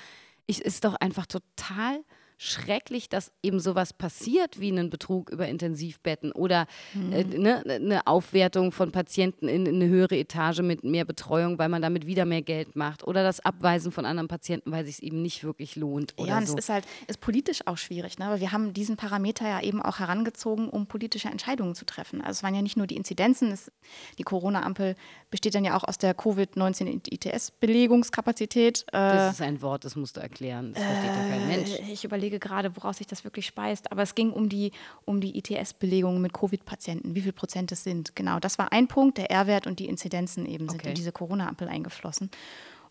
es 0.47 0.59
ist 0.59 0.83
doch 0.83 0.95
einfach 0.95 1.27
total 1.27 2.03
schrecklich, 2.37 3.09
dass 3.09 3.31
eben 3.43 3.59
sowas 3.59 3.93
passiert 3.93 4.59
wie 4.59 4.71
einen 4.71 4.89
Betrug 4.89 5.29
über 5.29 5.47
Intensivbetten 5.47 6.31
oder 6.31 6.67
mhm. 6.93 7.13
äh, 7.13 7.23
ne, 7.23 7.63
eine 7.67 8.07
Aufwertung 8.07 8.71
von 8.71 8.91
Patienten 8.91 9.47
in, 9.47 9.65
in, 9.65 9.75
eine 9.75 9.87
höhere 9.87 10.17
Etage 10.17 10.59
mit 10.59 10.83
mehr 10.83 11.05
Betreuung, 11.05 11.57
weil 11.59 11.69
man 11.69 11.81
damit 11.81 12.07
wieder 12.07 12.25
mehr 12.25 12.41
Geld 12.41 12.75
macht 12.75 13.07
oder 13.07 13.23
das 13.23 13.39
Abweisen 13.39 13.91
von 13.91 14.05
anderen 14.05 14.27
Patienten, 14.27 14.71
weil 14.71 14.85
sich 14.85 14.95
es 14.95 15.01
eben 15.01 15.21
nicht 15.21 15.43
wirklich 15.43 15.75
lohnt. 15.75 16.15
ja, 16.19 16.37
und 16.37 16.47
so. 16.47 16.53
es 16.53 16.59
ist 16.65 16.69
halt 16.69 16.85
ist 17.07 17.19
politisch 17.21 17.61
auch 17.65 17.77
schwierig, 17.77 18.19
ne? 18.19 18.29
weil 18.29 18.39
wir 18.39 18.51
haben 18.51 18.73
diesen 18.73 18.97
Parameter 18.97 19.47
ja 19.47 19.61
eben 19.61 19.81
auch 19.81 19.99
herangezogen, 19.99 20.69
um 20.69 20.85
politische 20.87 21.29
Entscheidungen 21.29 21.75
zu 21.75 21.85
treffen. 21.85 22.21
Also 22.21 22.39
es 22.39 22.43
waren 22.43 22.55
ja 22.55 22.61
nicht 22.61 22.77
nur 22.77 22.87
die 22.87 22.95
Inzidenzen, 22.95 23.51
es, 23.51 23.69
die 24.17 24.23
Corona-Ampel 24.23 24.95
besteht 25.29 25.53
dann 25.55 25.65
ja 25.65 25.75
auch 25.77 25.83
aus 25.83 25.97
der 25.97 26.13
Covid-19-ITS-Belegungskapazität. 26.13 28.85
Äh, 28.87 28.91
das 28.91 29.33
ist 29.33 29.41
ein 29.41 29.61
Wort, 29.61 29.83
das 29.85 29.95
musst 29.95 30.17
du 30.17 30.21
erklären. 30.21 30.73
Das 30.73 30.83
versteht 30.83 31.11
äh, 31.11 31.13
ja 31.13 31.29
kein 31.29 31.47
Mensch. 31.47 31.69
Ich 31.91 32.03
überlege 32.03 32.24
überlege 32.25 32.39
gerade, 32.39 32.75
woraus 32.75 32.97
sich 32.97 33.07
das 33.07 33.23
wirklich 33.23 33.45
speist. 33.45 33.91
Aber 33.91 34.01
es 34.01 34.15
ging 34.15 34.31
um 34.31 34.49
die, 34.49 34.71
um 35.05 35.21
die 35.21 35.37
ITS-Belegung 35.37 36.21
mit 36.21 36.33
Covid-Patienten, 36.33 37.15
wie 37.15 37.21
viel 37.21 37.33
Prozent 37.33 37.71
es 37.71 37.83
sind. 37.83 38.15
Genau, 38.15 38.39
das 38.39 38.57
war 38.57 38.71
ein 38.71 38.87
Punkt. 38.87 39.17
Der 39.17 39.31
R-Wert 39.31 39.67
und 39.67 39.79
die 39.79 39.87
Inzidenzen 39.87 40.45
eben 40.45 40.67
sind 40.69 40.81
okay. 40.81 40.89
in 40.89 40.95
diese 40.95 41.11
Corona-Ampel 41.11 41.67
eingeflossen. 41.67 42.31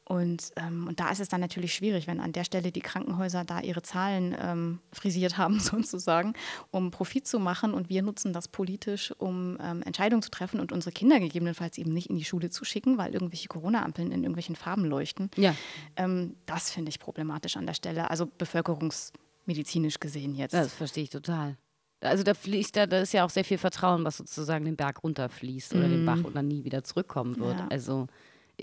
Und, 0.06 0.52
ähm, 0.56 0.86
und 0.86 1.00
da 1.00 1.08
ist 1.10 1.20
es 1.20 1.28
dann 1.28 1.40
natürlich 1.40 1.74
schwierig, 1.74 2.06
wenn 2.06 2.20
an 2.20 2.32
der 2.32 2.44
Stelle 2.44 2.70
die 2.70 2.82
Krankenhäuser 2.82 3.44
da 3.44 3.60
ihre 3.60 3.80
Zahlen 3.80 4.36
ähm, 4.38 4.80
frisiert 4.92 5.38
haben, 5.38 5.58
sozusagen, 5.60 6.34
um 6.70 6.90
Profit 6.90 7.26
zu 7.26 7.38
machen. 7.38 7.72
Und 7.72 7.88
wir 7.88 8.02
nutzen 8.02 8.34
das 8.34 8.48
politisch, 8.48 9.12
um 9.16 9.56
ähm, 9.62 9.82
Entscheidungen 9.82 10.22
zu 10.22 10.30
treffen 10.30 10.60
und 10.60 10.72
unsere 10.72 10.92
Kinder 10.92 11.20
gegebenenfalls 11.20 11.78
eben 11.78 11.92
nicht 11.92 12.10
in 12.10 12.16
die 12.16 12.24
Schule 12.24 12.50
zu 12.50 12.66
schicken, 12.66 12.98
weil 12.98 13.14
irgendwelche 13.14 13.48
Corona-Ampeln 13.48 14.12
in 14.12 14.24
irgendwelchen 14.24 14.56
Farben 14.56 14.84
leuchten. 14.84 15.30
Ja. 15.36 15.54
Ähm, 15.96 16.36
das 16.44 16.70
finde 16.70 16.90
ich 16.90 16.98
problematisch 16.98 17.56
an 17.56 17.64
der 17.64 17.74
Stelle. 17.74 18.10
Also 18.10 18.26
bevölkerungsmedizinisch 19.44 20.00
gesehen 20.00 20.34
jetzt. 20.34 20.54
Das 20.54 20.74
verstehe 20.74 21.04
ich 21.04 21.10
total. 21.10 21.56
Also 22.00 22.22
da 22.22 22.34
fließt 22.34 22.76
da, 22.76 22.86
da 22.86 23.00
ist 23.00 23.14
ja 23.14 23.24
auch 23.24 23.30
sehr 23.30 23.44
viel 23.44 23.58
Vertrauen, 23.58 24.04
was 24.04 24.18
sozusagen 24.18 24.64
den 24.64 24.76
Berg 24.76 25.02
runterfließt 25.02 25.74
oder 25.74 25.88
mm. 25.88 25.90
den 25.90 26.06
Bach 26.06 26.22
und 26.22 26.36
dann 26.36 26.48
nie 26.48 26.64
wieder 26.64 26.84
zurückkommen 26.84 27.38
wird. 27.38 27.58
Ja. 27.58 27.68
Also 27.70 28.08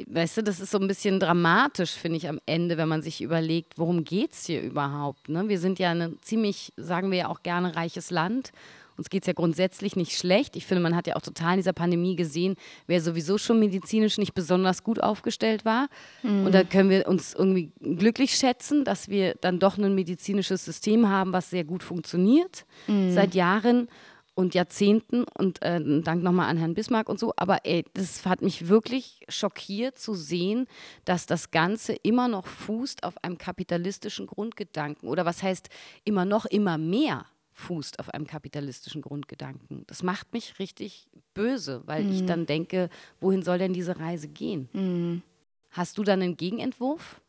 weißt 0.08 0.38
du, 0.38 0.44
das 0.44 0.60
ist 0.60 0.72
so 0.72 0.78
ein 0.78 0.88
bisschen 0.88 1.20
dramatisch, 1.20 1.92
finde 1.92 2.18
ich, 2.18 2.30
am 2.30 2.40
Ende, 2.46 2.78
wenn 2.78 2.88
man 2.88 3.02
sich 3.02 3.22
überlegt, 3.22 3.78
worum 3.78 4.04
geht 4.04 4.34
es 4.34 4.46
hier 4.46 4.62
überhaupt? 4.62 5.28
Ne? 5.28 5.50
Wir 5.50 5.60
sind 5.60 5.80
ja 5.80 5.92
ein 5.92 6.20
ziemlich, 6.22 6.72
sagen 6.78 7.10
wir 7.10 7.18
ja 7.18 7.30
auch 7.30 7.42
gerne, 7.42 7.76
reiches 7.76 8.12
Land. 8.12 8.52
Uns 8.98 9.10
geht 9.10 9.24
es 9.24 9.28
ja 9.28 9.34
grundsätzlich 9.34 9.96
nicht 9.96 10.18
schlecht. 10.18 10.56
Ich 10.56 10.66
finde, 10.66 10.82
man 10.82 10.96
hat 10.96 11.08
ja 11.08 11.16
auch 11.16 11.22
total 11.22 11.54
in 11.54 11.58
dieser 11.58 11.74
Pandemie 11.74 12.16
gesehen, 12.16 12.56
wer 12.88 13.02
sowieso 13.02 13.38
schon 13.38 13.60
medizinisch 13.60 14.18
nicht 14.18 14.34
besonders 14.34 14.84
gut 14.84 15.02
aufgestellt 15.02 15.66
war. 15.66 15.88
Mhm. 16.24 16.46
Und 16.46 16.52
da 16.54 16.64
können 16.64 16.90
wir 16.90 17.08
uns 17.08 17.34
irgendwie 17.34 17.72
glücklich 17.80 18.36
schätzen, 18.36 18.84
dass 18.84 19.10
wir 19.10 19.36
dann 19.42 19.60
doch 19.60 19.78
ein 19.78 19.96
medizinisches 19.96 20.66
System 20.66 21.10
haben, 21.10 21.34
was 21.34 21.50
sehr 21.50 21.64
gut 21.64 21.84
funktioniert 21.84 22.66
mhm. 22.88 23.12
seit 23.12 23.36
Jahren 23.36 23.88
und 24.34 24.56
Jahrzehnten 24.56 25.26
und 25.38 25.62
äh, 25.62 25.80
Dank 26.02 26.24
nochmal 26.24 26.50
an 26.50 26.58
Herrn 26.58 26.74
Bismarck 26.74 27.10
und 27.10 27.20
so. 27.20 27.34
Aber 27.36 27.66
ey, 27.66 27.86
das 27.94 28.26
hat 28.26 28.42
mich 28.42 28.68
wirklich 28.68 29.22
schockiert 29.30 29.98
zu 29.98 30.14
sehen, 30.14 30.68
dass 31.06 31.26
das 31.26 31.52
Ganze 31.52 31.94
immer 31.94 32.28
noch 32.28 32.48
fußt 32.48 33.04
auf 33.04 33.24
einem 33.24 33.38
kapitalistischen 33.38 34.28
Grundgedanken. 34.28 35.10
Oder 35.10 35.26
was 35.26 35.44
heißt 35.44 35.70
immer 36.04 36.26
noch, 36.26 36.46
immer 36.46 36.78
mehr 36.78 37.26
fußt 37.62 38.00
auf 38.00 38.14
einem 38.14 38.28
kapitalistischen 38.28 39.02
Grundgedanken. 39.02 39.86
Das 39.88 40.04
macht 40.04 40.34
mich 40.34 40.60
richtig 40.60 41.08
böse, 41.34 41.82
weil 41.86 42.12
ich 42.12 42.26
dann 42.26 42.46
denke, 42.46 42.90
wohin 43.20 43.44
soll 43.44 43.58
denn 43.58 43.74
diese 43.74 44.00
Reise 44.00 44.28
gehen? 44.28 45.24
Hast 45.72 45.98
du 45.98 46.04
dann 46.04 46.22
einen 46.22 46.36
Gegenentwurf? 46.36 47.22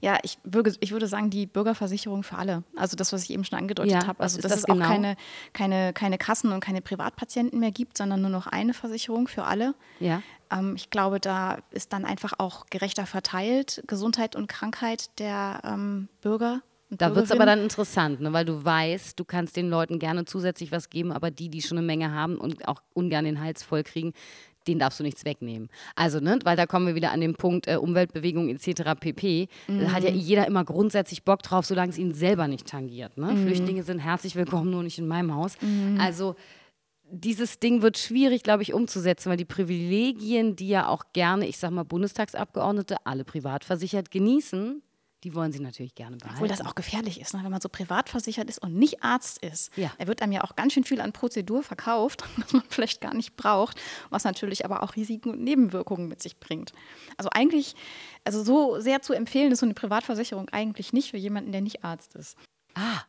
Ja, 0.00 0.18
ich 0.22 0.38
würde, 0.44 0.72
ich 0.80 0.92
würde 0.92 1.06
sagen, 1.06 1.30
die 1.30 1.46
Bürgerversicherung 1.46 2.22
für 2.22 2.36
alle. 2.36 2.64
Also 2.74 2.96
das, 2.96 3.12
was 3.12 3.24
ich 3.24 3.30
eben 3.30 3.44
schon 3.44 3.58
angedeutet 3.58 3.92
Ja, 3.92 4.06
habe. 4.06 4.20
Also 4.20 4.40
dass 4.40 4.50
das 4.50 4.60
es 4.60 4.66
genau? 4.66 4.84
auch 4.84 4.88
keine, 4.88 5.16
keine, 5.52 5.92
keine 5.92 6.18
Kassen 6.18 6.52
und 6.52 6.60
keine 6.60 6.80
Privatpatienten 6.80 7.60
mehr 7.60 7.70
gibt, 7.70 7.98
sondern 7.98 8.22
nur 8.22 8.30
noch 8.30 8.46
eine 8.46 8.72
Versicherung 8.74 9.28
für 9.28 9.44
alle. 9.44 9.74
Ja. 10.00 10.22
Ähm, 10.50 10.74
ich 10.76 10.90
glaube, 10.90 11.20
da 11.20 11.58
ist 11.70 11.92
dann 11.92 12.04
einfach 12.04 12.34
auch 12.38 12.66
gerechter 12.70 13.06
verteilt, 13.06 13.82
Gesundheit 13.86 14.36
und 14.36 14.46
Krankheit 14.48 15.18
der 15.18 15.60
ähm, 15.64 16.08
Bürger. 16.22 16.62
Da 16.90 17.14
wird 17.14 17.26
es 17.26 17.32
aber 17.32 17.44
dann 17.44 17.60
interessant, 17.60 18.20
ne? 18.20 18.32
weil 18.32 18.46
du 18.46 18.64
weißt, 18.64 19.18
du 19.20 19.24
kannst 19.24 19.56
den 19.56 19.68
Leuten 19.68 19.98
gerne 19.98 20.24
zusätzlich 20.24 20.72
was 20.72 20.88
geben, 20.88 21.12
aber 21.12 21.30
die, 21.30 21.50
die 21.50 21.60
schon 21.60 21.76
eine 21.76 21.86
Menge 21.86 22.12
haben 22.12 22.36
und 22.38 22.66
auch 22.66 22.82
ungern 22.94 23.26
den 23.26 23.40
Hals 23.42 23.62
voll 23.62 23.82
kriegen, 23.82 24.14
denen 24.66 24.80
darfst 24.80 24.98
du 24.98 25.04
nichts 25.04 25.24
wegnehmen. 25.24 25.68
Also, 25.96 26.20
ne, 26.20 26.38
weil 26.44 26.56
da 26.56 26.66
kommen 26.66 26.86
wir 26.86 26.94
wieder 26.94 27.12
an 27.12 27.20
den 27.20 27.34
Punkt 27.34 27.66
äh, 27.68 27.76
Umweltbewegung 27.76 28.48
etc. 28.48 28.94
pp. 28.98 29.48
Da 29.66 29.92
hat 29.92 30.02
ja 30.02 30.10
jeder 30.10 30.46
immer 30.46 30.64
grundsätzlich 30.64 31.24
Bock 31.24 31.42
drauf, 31.42 31.66
solange 31.66 31.90
es 31.90 31.98
ihn 31.98 32.14
selber 32.14 32.48
nicht 32.48 32.66
tangiert. 32.66 33.18
Ne? 33.18 33.36
Flüchtlinge 33.36 33.82
sind 33.82 33.98
herzlich 33.98 34.34
willkommen, 34.36 34.70
nur 34.70 34.82
nicht 34.82 34.98
in 34.98 35.06
meinem 35.06 35.34
Haus. 35.34 35.56
Also 35.98 36.36
dieses 37.10 37.58
Ding 37.58 37.82
wird 37.82 37.98
schwierig, 37.98 38.42
glaube 38.42 38.62
ich, 38.62 38.74
umzusetzen, 38.74 39.30
weil 39.30 39.36
die 39.36 39.44
Privilegien, 39.44 40.56
die 40.56 40.68
ja 40.68 40.88
auch 40.88 41.04
gerne, 41.12 41.46
ich 41.46 41.58
sag 41.58 41.70
mal, 41.70 41.84
Bundestagsabgeordnete, 41.84 42.96
alle 43.04 43.24
privat 43.24 43.64
versichert 43.64 44.10
genießen, 44.10 44.82
die 45.24 45.34
wollen 45.34 45.52
sie 45.52 45.60
natürlich 45.60 45.94
gerne 45.94 46.16
behalten. 46.16 46.36
Obwohl 46.36 46.48
das 46.48 46.60
auch 46.60 46.74
gefährlich 46.74 47.20
ist, 47.20 47.34
ne? 47.34 47.40
wenn 47.42 47.50
man 47.50 47.60
so 47.60 47.68
privat 47.68 48.08
versichert 48.08 48.48
ist 48.48 48.62
und 48.62 48.74
nicht 48.74 49.02
Arzt 49.02 49.38
ist. 49.44 49.76
Ja. 49.76 49.90
Da 49.98 50.06
wird 50.06 50.22
einem 50.22 50.32
ja 50.32 50.44
auch 50.44 50.54
ganz 50.54 50.72
schön 50.72 50.84
viel 50.84 51.00
an 51.00 51.12
Prozedur 51.12 51.62
verkauft, 51.62 52.22
was 52.36 52.52
man 52.52 52.62
vielleicht 52.68 53.00
gar 53.00 53.14
nicht 53.14 53.36
braucht, 53.36 53.80
was 54.10 54.24
natürlich 54.24 54.64
aber 54.64 54.82
auch 54.82 54.96
Risiken 54.96 55.30
und 55.30 55.42
Nebenwirkungen 55.42 56.08
mit 56.08 56.22
sich 56.22 56.38
bringt. 56.38 56.72
Also 57.16 57.30
eigentlich, 57.32 57.74
also 58.24 58.42
so 58.44 58.80
sehr 58.80 59.02
zu 59.02 59.12
empfehlen 59.12 59.52
ist 59.52 59.60
so 59.60 59.66
eine 59.66 59.74
Privatversicherung 59.74 60.48
eigentlich 60.50 60.92
nicht 60.92 61.10
für 61.10 61.16
jemanden, 61.18 61.52
der 61.52 61.60
nicht 61.60 61.84
Arzt 61.84 62.14
ist. 62.14 62.36
Ah, 62.74 63.02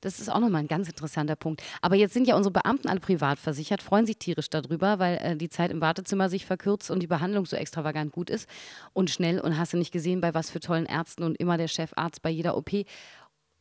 das 0.00 0.20
ist 0.20 0.28
auch 0.28 0.40
nochmal 0.40 0.62
ein 0.62 0.68
ganz 0.68 0.88
interessanter 0.88 1.36
Punkt. 1.36 1.62
Aber 1.82 1.96
jetzt 1.96 2.14
sind 2.14 2.26
ja 2.26 2.36
unsere 2.36 2.52
Beamten 2.52 2.88
alle 2.88 3.00
privat 3.00 3.38
versichert, 3.38 3.82
freuen 3.82 4.06
sich 4.06 4.18
tierisch 4.18 4.50
darüber, 4.50 4.98
weil 4.98 5.18
äh, 5.18 5.36
die 5.36 5.48
Zeit 5.48 5.70
im 5.70 5.80
Wartezimmer 5.80 6.28
sich 6.28 6.46
verkürzt 6.46 6.90
und 6.90 7.00
die 7.00 7.06
Behandlung 7.06 7.46
so 7.46 7.56
extravagant 7.56 8.12
gut 8.12 8.30
ist 8.30 8.48
und 8.92 9.10
schnell. 9.10 9.40
Und 9.40 9.58
hast 9.58 9.72
du 9.72 9.76
nicht 9.76 9.92
gesehen, 9.92 10.20
bei 10.20 10.34
was 10.34 10.50
für 10.50 10.60
tollen 10.60 10.86
Ärzten 10.86 11.22
und 11.22 11.38
immer 11.38 11.56
der 11.56 11.68
Chefarzt 11.68 12.22
bei 12.22 12.30
jeder 12.30 12.56
OP. 12.56 12.70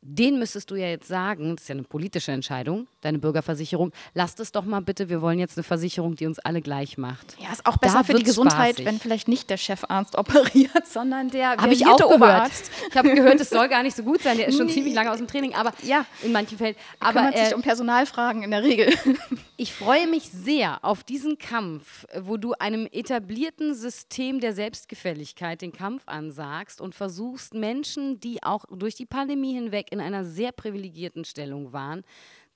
Den 0.07 0.37
müsstest 0.37 0.69
du 0.69 0.75
ja 0.75 0.85
jetzt 0.87 1.07
sagen, 1.07 1.55
das 1.55 1.63
ist 1.63 1.69
ja 1.69 1.73
eine 1.73 1.81
politische 1.83 2.31
Entscheidung, 2.31 2.85
deine 3.01 3.17
Bürgerversicherung, 3.17 3.91
lasst 4.13 4.39
es 4.39 4.51
doch 4.51 4.63
mal 4.63 4.79
bitte, 4.81 5.09
wir 5.09 5.19
wollen 5.19 5.39
jetzt 5.39 5.57
eine 5.57 5.63
Versicherung, 5.63 6.15
die 6.15 6.27
uns 6.27 6.37
alle 6.37 6.61
gleich 6.61 6.99
macht. 6.99 7.35
Ja, 7.39 7.51
ist 7.51 7.65
auch 7.65 7.77
besser 7.77 7.97
Da 7.99 8.03
für 8.03 8.13
die 8.13 8.21
Gesundheit, 8.21 8.75
spaßig. 8.75 8.85
wenn 8.85 8.99
vielleicht 8.99 9.27
nicht 9.27 9.49
der 9.49 9.57
Chefarzt 9.57 10.15
operiert, 10.17 10.85
sondern 10.87 11.31
der 11.31 11.57
Habe 11.57 11.73
ich 11.73 11.87
auch 11.87 11.97
gehört. 11.97 12.13
Oberarzt. 12.13 12.69
Ich 12.91 12.95
habe 12.95 13.15
gehört, 13.15 13.39
es 13.41 13.49
soll 13.49 13.67
gar 13.67 13.81
nicht 13.81 13.95
so 13.95 14.03
gut 14.03 14.21
sein. 14.21 14.37
Der 14.37 14.47
ist 14.47 14.57
schon 14.57 14.65
Nee. 14.67 14.73
ziemlich 14.73 14.93
lange 14.93 15.11
aus 15.11 15.17
dem 15.17 15.25
Training, 15.27 15.55
aber 15.55 15.73
Ja. 15.81 16.05
in 16.21 16.31
manchen 16.31 16.59
Fällen. 16.59 16.75
Aber 16.99 17.21
kümmert 17.21 17.37
sich 17.39 17.51
äh, 17.51 17.55
um 17.55 17.63
Personalfragen 17.63 18.43
in 18.43 18.51
der 18.51 18.61
Regel. 18.61 18.93
Ich 19.57 19.73
freue 19.73 20.05
mich 20.07 20.23
sehr 20.23 20.83
auf 20.83 21.05
diesen 21.05 21.37
Kampf, 21.37 22.05
wo 22.19 22.35
du 22.35 22.51
einem 22.59 22.89
etablierten 22.91 23.73
System 23.73 24.41
der 24.41 24.51
Selbstgefälligkeit 24.51 25.61
den 25.61 25.71
Kampf 25.71 26.03
ansagst 26.07 26.81
und 26.81 26.93
versuchst, 26.93 27.53
Menschen, 27.53 28.19
die 28.19 28.43
auch 28.43 28.65
durch 28.69 28.95
die 28.95 29.05
Pandemie 29.05 29.53
hinweg 29.53 29.93
in 29.93 30.01
einer 30.01 30.25
sehr 30.25 30.51
privilegierten 30.51 31.23
Stellung 31.23 31.71
waren, 31.71 32.03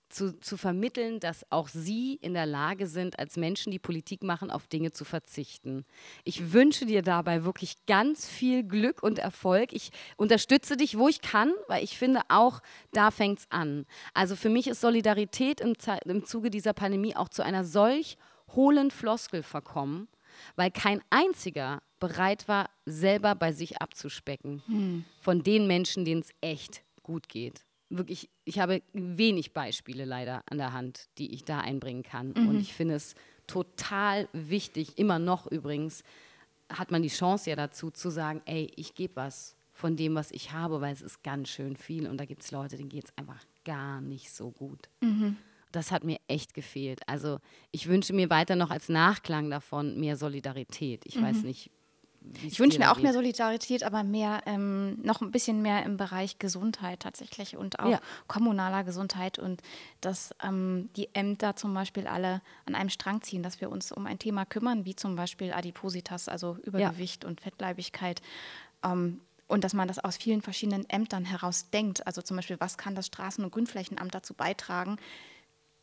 zu, 0.09 0.39
zu 0.39 0.57
vermitteln, 0.57 1.19
dass 1.19 1.45
auch 1.51 1.67
sie 1.67 2.15
in 2.15 2.33
der 2.33 2.45
Lage 2.45 2.87
sind, 2.87 3.19
als 3.19 3.37
Menschen, 3.37 3.71
die 3.71 3.79
Politik 3.79 4.23
machen, 4.23 4.49
auf 4.51 4.67
Dinge 4.67 4.91
zu 4.91 5.05
verzichten. 5.05 5.85
Ich 6.23 6.51
wünsche 6.53 6.85
dir 6.85 7.01
dabei 7.01 7.43
wirklich 7.45 7.85
ganz 7.85 8.27
viel 8.27 8.63
Glück 8.63 9.03
und 9.03 9.19
Erfolg. 9.19 9.71
Ich 9.73 9.91
unterstütze 10.17 10.77
dich, 10.77 10.97
wo 10.97 11.07
ich 11.07 11.21
kann, 11.21 11.53
weil 11.67 11.83
ich 11.83 11.97
finde, 11.97 12.21
auch 12.29 12.61
da 12.91 13.11
fängt 13.11 13.39
es 13.39 13.47
an. 13.51 13.85
Also 14.13 14.35
für 14.35 14.49
mich 14.49 14.67
ist 14.67 14.81
Solidarität 14.81 15.61
im, 15.61 15.77
Ze- 15.77 15.99
im 16.05 16.25
Zuge 16.25 16.49
dieser 16.49 16.73
Pandemie 16.73 17.15
auch 17.15 17.29
zu 17.29 17.43
einer 17.43 17.63
solch 17.63 18.17
hohlen 18.55 18.91
Floskel 18.91 19.43
verkommen, 19.43 20.07
weil 20.55 20.71
kein 20.71 21.01
einziger 21.09 21.81
bereit 21.99 22.47
war, 22.47 22.69
selber 22.85 23.35
bei 23.35 23.51
sich 23.51 23.81
abzuspecken. 23.81 25.05
Von 25.21 25.43
den 25.43 25.67
Menschen, 25.67 26.05
denen 26.05 26.21
es 26.21 26.29
echt 26.41 26.81
gut 27.03 27.29
geht. 27.29 27.63
Wirklich, 27.89 28.29
ich 28.45 28.59
habe 28.59 28.81
wenig 28.93 29.53
Beispiele 29.53 30.05
leider 30.05 30.43
an 30.49 30.57
der 30.57 30.73
Hand, 30.73 31.09
die 31.17 31.33
ich 31.33 31.43
da 31.43 31.59
einbringen 31.59 32.03
kann. 32.03 32.33
Und 32.33 32.59
ich 32.59 32.73
finde 32.73 32.95
es 32.95 33.15
total 33.47 34.29
wichtig, 34.31 34.97
immer 34.97 35.17
noch 35.17 35.47
übrigens, 35.47 36.03
hat 36.71 36.91
man 36.91 37.01
die 37.01 37.09
Chance 37.09 37.49
ja 37.49 37.55
dazu 37.55 37.89
zu 37.89 38.11
sagen, 38.11 38.41
ey, 38.45 38.71
ich 38.75 38.93
gebe 38.93 39.15
was 39.15 39.55
von 39.73 39.95
dem, 39.95 40.13
was 40.13 40.29
ich 40.31 40.51
habe, 40.51 40.81
weil 40.81 40.93
es 40.93 41.01
ist 41.01 41.23
ganz 41.23 41.49
schön 41.49 41.75
viel 41.75 42.07
und 42.07 42.17
da 42.17 42.25
gibt 42.25 42.43
es 42.43 42.51
Leute, 42.51 42.77
denen 42.77 42.89
geht 42.89 43.05
es 43.05 43.17
einfach 43.17 43.43
gar 43.65 44.01
nicht 44.01 44.31
so 44.31 44.51
gut. 44.51 44.87
Das 45.71 45.91
hat 45.91 46.03
mir 46.03 46.19
echt 46.27 46.53
gefehlt. 46.53 47.01
Also 47.07 47.39
ich 47.71 47.87
wünsche 47.87 48.13
mir 48.13 48.29
weiter 48.29 48.55
noch 48.55 48.69
als 48.69 48.89
Nachklang 48.89 49.49
davon 49.49 49.99
mehr 49.99 50.15
Solidarität. 50.15 51.05
Ich 51.05 51.19
weiß 51.21 51.43
nicht. 51.43 51.71
Ich 52.43 52.59
wünsche 52.59 52.79
mir 52.79 52.91
auch 52.91 52.97
mehr 52.97 53.11
geht. 53.11 53.13
Solidarität, 53.13 53.83
aber 53.83 54.03
mehr, 54.03 54.41
ähm, 54.45 55.01
noch 55.01 55.21
ein 55.21 55.31
bisschen 55.31 55.61
mehr 55.61 55.83
im 55.83 55.97
Bereich 55.97 56.37
Gesundheit 56.37 56.99
tatsächlich 56.99 57.57
und 57.57 57.79
auch 57.79 57.89
Ja. 57.89 58.01
kommunaler 58.27 58.83
Gesundheit 58.83 59.39
und 59.39 59.61
dass 60.01 60.35
ähm, 60.43 60.89
die 60.95 61.09
Ämter 61.13 61.55
zum 61.55 61.73
Beispiel 61.73 62.07
alle 62.07 62.41
an 62.65 62.75
einem 62.75 62.89
Strang 62.89 63.21
ziehen, 63.21 63.41
dass 63.41 63.61
wir 63.61 63.69
uns 63.71 63.91
um 63.91 64.05
ein 64.05 64.19
Thema 64.19 64.45
kümmern, 64.45 64.85
wie 64.85 64.95
zum 64.95 65.15
Beispiel 65.15 65.53
Adipositas, 65.53 66.27
also 66.27 66.57
Übergewicht 66.63 67.25
und 67.25 67.41
Fettleibigkeit. 67.41 68.21
Ähm, 68.83 69.21
und 69.47 69.63
dass 69.63 69.73
man 69.73 69.87
das 69.87 69.97
aus 69.97 70.15
vielen 70.15 70.43
verschiedenen 70.43 70.87
Ämtern 70.89 71.25
heraus 71.25 71.71
denkt. 71.71 72.05
Also 72.05 72.21
zum 72.21 72.37
Beispiel, 72.37 72.57
was 72.59 72.77
kann 72.77 72.93
das 72.93 73.07
Straßen- 73.07 73.43
und 73.43 73.51
Grünflächenamt 73.51 74.13
dazu 74.13 74.35
beitragen, 74.35 74.97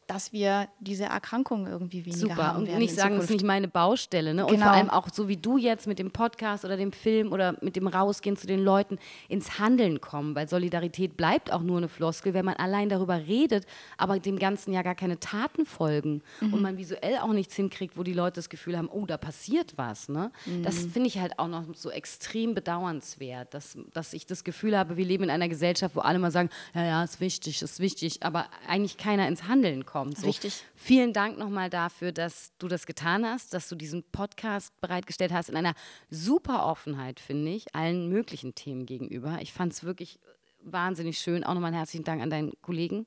dass 0.07 0.33
wir 0.33 0.69
diese 0.81 1.05
Erkrankungen 1.07 1.67
irgendwie 1.67 2.05
weniger 2.07 2.19
Super. 2.29 2.37
haben 2.49 2.59
Und 2.61 2.67
werden 2.69 2.79
nicht 2.79 2.91
in 2.91 2.97
sagen, 2.97 3.15
das 3.17 3.25
ist 3.25 3.29
Zukunft. 3.29 3.43
nicht 3.43 3.47
meine 3.47 3.69
Baustelle. 3.69 4.35
Ne? 4.35 4.45
Und 4.47 4.53
Genau. 4.53 4.67
vor 4.67 4.73
allem 4.75 4.89
auch 4.91 5.09
so 5.13 5.29
wie 5.29 5.37
du 5.37 5.59
jetzt 5.59 5.87
mit 5.87 5.99
dem 5.99 6.11
Podcast 6.13 6.65
oder 6.65 6.77
dem 6.77 6.93
Film 6.93 7.33
oder 7.33 7.57
mit 7.61 7.75
dem 7.77 7.87
Rausgehen 7.89 8.37
zu 8.37 8.47
den 8.47 8.61
Leuten 8.63 8.99
ins 9.29 9.59
Handeln 9.59 10.01
kommen. 10.01 10.35
Weil 10.37 10.49
Solidarität 10.49 11.17
bleibt 11.17 11.53
auch 11.53 11.63
nur 11.63 11.79
eine 11.79 11.89
Floskel, 11.89 12.35
wenn 12.35 12.45
man 12.45 12.55
allein 12.55 12.89
darüber 12.89 13.17
redet, 13.27 13.67
aber 13.99 14.21
dem 14.21 14.39
Ganzen 14.39 14.73
ja 14.73 14.83
gar 14.83 14.95
keine 14.95 15.19
Taten 15.19 15.67
folgen. 15.67 16.23
Mhm. 16.41 16.55
Und 16.55 16.63
man 16.63 16.79
visuell 16.79 17.19
auch 17.19 17.33
nichts 17.33 17.57
hinkriegt, 17.57 17.97
wo 17.97 18.03
die 18.05 18.13
Leute 18.13 18.35
das 18.37 18.49
Gefühl 18.49 18.79
haben, 18.79 18.89
oh, 18.89 19.07
da 19.07 19.17
passiert 19.17 19.73
was. 19.77 20.09
Ne? 20.09 20.31
Das 20.63 20.85
Mhm. 20.85 20.91
finde 20.93 21.09
ich 21.09 21.19
halt 21.19 21.39
auch 21.41 21.49
noch 21.49 21.65
so 21.75 21.91
extrem 21.91 22.55
bedauernswert, 22.55 23.53
dass, 23.55 23.77
dass 23.93 24.13
ich 24.13 24.27
das 24.27 24.45
Gefühl 24.45 24.79
habe, 24.79 24.97
wir 24.97 25.05
leben 25.05 25.25
in 25.25 25.31
einer 25.31 25.49
Gesellschaft, 25.49 25.97
wo 25.97 26.01
alle 26.01 26.19
mal 26.21 26.31
sagen, 26.31 26.49
ja, 26.75 26.85
ja, 26.85 27.03
ist 27.05 27.21
wichtig, 27.21 27.61
ist 27.63 27.81
wichtig, 27.81 28.23
aber 28.23 28.47
eigentlich 28.69 28.97
keiner 28.99 29.27
ins 29.27 29.49
Handeln 29.49 29.85
kommt. 29.85 29.96
So. 30.05 30.27
Richtig. 30.27 30.63
Vielen 30.75 31.13
Dank 31.13 31.39
nochmal 31.39 31.71
dafür, 31.71 32.13
dass 32.13 32.53
du 32.59 32.69
das 32.69 32.87
getan 32.87 33.25
hast, 33.25 33.55
dass 33.55 33.69
du 33.69 33.77
diesen 33.77 34.03
Podcast 34.11 34.79
bereitgestellt 34.81 35.33
hast 35.33 35.49
in 35.49 35.57
einer 35.57 35.75
super 36.11 36.67
Offenheit, 36.67 37.21
finde 37.21 37.53
ich, 37.53 37.75
allen 37.75 38.09
möglichen 38.09 38.55
Themen 38.55 38.87
gegenüber. 38.87 39.39
Ich 39.41 39.53
fand 39.53 39.73
es 39.73 39.85
wirklich 39.85 40.19
wahnsinnig 40.63 41.19
schön. 41.19 41.45
Auch 41.45 41.55
nochmal 41.55 41.69
einen 41.69 41.79
herzlichen 41.79 42.05
Dank 42.05 42.23
an 42.23 42.31
deinen 42.31 42.53
Kollegen 42.63 43.07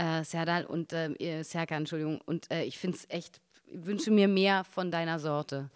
äh, 0.00 0.24
Serdal 0.24 0.64
und 0.64 0.92
äh, 0.92 1.42
Serkan, 1.42 1.78
Entschuldigung. 1.78 2.20
Und 2.24 2.50
äh, 2.50 2.64
ich 2.64 2.78
finde 2.78 2.96
es 2.96 3.06
echt, 3.08 3.40
ich 3.66 3.84
wünsche 3.84 4.10
mir 4.10 4.28
mehr 4.28 4.64
von 4.64 4.90
deiner 4.90 5.18
Sorte. 5.18 5.70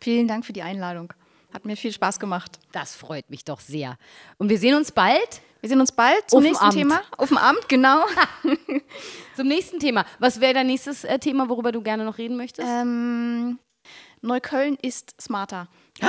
Vielen 0.00 0.26
Dank 0.26 0.44
für 0.44 0.52
die 0.52 0.62
Einladung. 0.62 1.12
Hat 1.52 1.64
mir 1.64 1.76
viel 1.76 1.92
Spaß 1.92 2.18
gemacht. 2.18 2.58
Das 2.72 2.96
freut 2.96 3.30
mich 3.30 3.44
doch 3.44 3.60
sehr. 3.60 3.98
Und 4.38 4.48
wir 4.48 4.58
sehen 4.58 4.74
uns 4.74 4.92
bald 4.92 5.42
Wir 5.66 5.70
sehen 5.70 5.80
uns 5.80 5.90
bald 5.90 6.30
zum 6.30 6.36
Auf 6.38 6.44
nächsten 6.44 6.64
Amt. 6.64 6.74
Thema. 6.74 7.00
Auf 7.16 7.28
dem 7.28 7.38
Amt, 7.38 7.68
genau. 7.68 8.04
zum 9.34 9.48
nächsten 9.48 9.80
Thema. 9.80 10.04
Was 10.20 10.40
wäre 10.40 10.54
dein 10.54 10.68
nächstes 10.68 11.02
äh, 11.02 11.18
Thema, 11.18 11.48
worüber 11.48 11.72
du 11.72 11.82
gerne 11.82 12.04
noch 12.04 12.18
reden 12.18 12.36
möchtest? 12.36 12.68
ähm, 12.68 13.58
Neukölln 14.22 14.76
ist 14.80 15.20
smarter. 15.20 15.66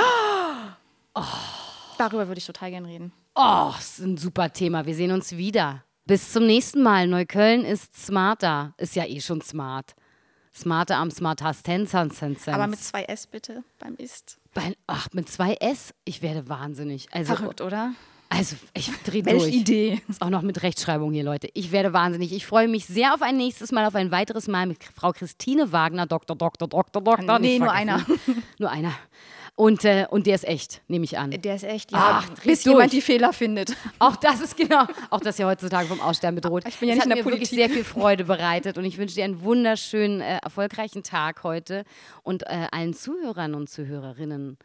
Darüber 1.98 2.28
würde 2.28 2.38
ich 2.38 2.46
total 2.46 2.70
gern 2.70 2.84
reden. 2.84 3.12
Oh, 3.34 3.72
ist 3.76 3.98
ein 3.98 4.16
super 4.16 4.52
Thema. 4.52 4.86
Wir 4.86 4.94
sehen 4.94 5.10
uns 5.10 5.36
wieder. 5.36 5.82
Bis 6.04 6.32
zum 6.32 6.46
nächsten 6.46 6.80
Mal. 6.80 7.08
Neukölln 7.08 7.64
ist 7.64 8.06
smarter. 8.06 8.74
Ist 8.76 8.94
ja 8.94 9.06
eh 9.06 9.20
schon 9.20 9.40
smart. 9.40 9.96
Smarter 10.54 10.98
am 10.98 11.10
Smart 11.10 11.40
Sense. 11.40 12.52
Aber 12.52 12.68
mit 12.68 12.78
zwei 12.78 13.02
S 13.02 13.26
bitte 13.26 13.64
beim 13.80 13.96
Ist. 13.96 14.38
Bei, 14.54 14.76
ach, 14.86 15.08
mit 15.14 15.28
zwei 15.28 15.54
S? 15.54 15.94
Ich 16.04 16.22
werde 16.22 16.48
wahnsinnig. 16.48 17.08
Also, 17.10 17.34
Verrückt, 17.34 17.60
oder? 17.60 17.94
Also 18.28 18.56
ich 18.74 18.90
drehe 19.04 19.24
Welche 19.24 19.38
durch. 19.46 19.54
Idee? 19.54 20.02
Ist 20.08 20.20
auch 20.22 20.30
noch 20.30 20.42
mit 20.42 20.62
Rechtschreibung 20.62 21.12
hier, 21.12 21.24
Leute. 21.24 21.48
Ich 21.54 21.72
werde 21.72 21.92
wahnsinnig. 21.92 22.32
Ich 22.32 22.46
freue 22.46 22.68
mich 22.68 22.86
sehr 22.86 23.14
auf 23.14 23.22
ein 23.22 23.36
nächstes 23.36 23.72
Mal, 23.72 23.86
auf 23.86 23.94
ein 23.94 24.10
weiteres 24.10 24.48
Mal 24.48 24.66
mit 24.66 24.78
Frau 24.94 25.12
Christine 25.12 25.72
Wagner, 25.72 26.06
Dr. 26.06 26.36
Dr. 26.36 26.68
Dr. 26.68 27.02
Dr. 27.02 27.38
Nee, 27.38 27.58
nur 27.58 27.68
vergessen. 27.70 28.42
nur 28.58 28.70
einer. 28.70 28.92
Und, 29.54 29.84
äh, 29.84 30.06
und 30.08 30.26
der 30.28 30.36
ist 30.36 30.46
echt, 30.46 30.82
nehme 30.86 31.04
ich 31.04 31.18
an. 31.18 31.32
Der 31.32 31.56
ist 31.56 31.64
echt, 31.64 31.90
ja, 31.90 32.20
Ach, 32.22 32.28
bis 32.44 32.62
durch. 32.62 32.74
jemand 32.74 32.92
die 32.92 33.00
Fehler 33.00 33.32
findet. 33.32 33.76
Auch 33.98 34.14
das 34.14 34.40
ist 34.40 34.56
genau, 34.56 34.84
auch 35.10 35.18
das 35.20 35.36
ja 35.38 35.48
heutzutage 35.48 35.88
vom 35.88 36.00
Aussterben 36.00 36.36
bedroht. 36.40 36.62
Ich 36.68 36.78
bin 36.78 36.88
ja 36.88 36.94
Es 36.94 36.98
nicht 36.98 37.06
hat 37.06 37.10
in 37.10 37.16
der 37.16 37.24
mir 37.24 37.30
wirklich 37.32 37.50
Politik. 37.50 37.58
sehr 37.58 37.68
viel 37.68 37.82
Freude 37.82 38.22
bereitet 38.22 38.78
und 38.78 38.84
ich 38.84 38.98
wünsche 38.98 39.16
dir 39.16 39.24
einen 39.24 39.42
wunderschönen, 39.42 40.20
äh, 40.20 40.38
erfolgreichen 40.44 41.02
Tag 41.02 41.42
heute 41.42 41.82
und 42.22 42.44
äh, 42.44 42.68
allen 42.70 42.94
Zuhörern 42.94 43.56
und 43.56 43.68
Zuhörerinnen 43.68 44.58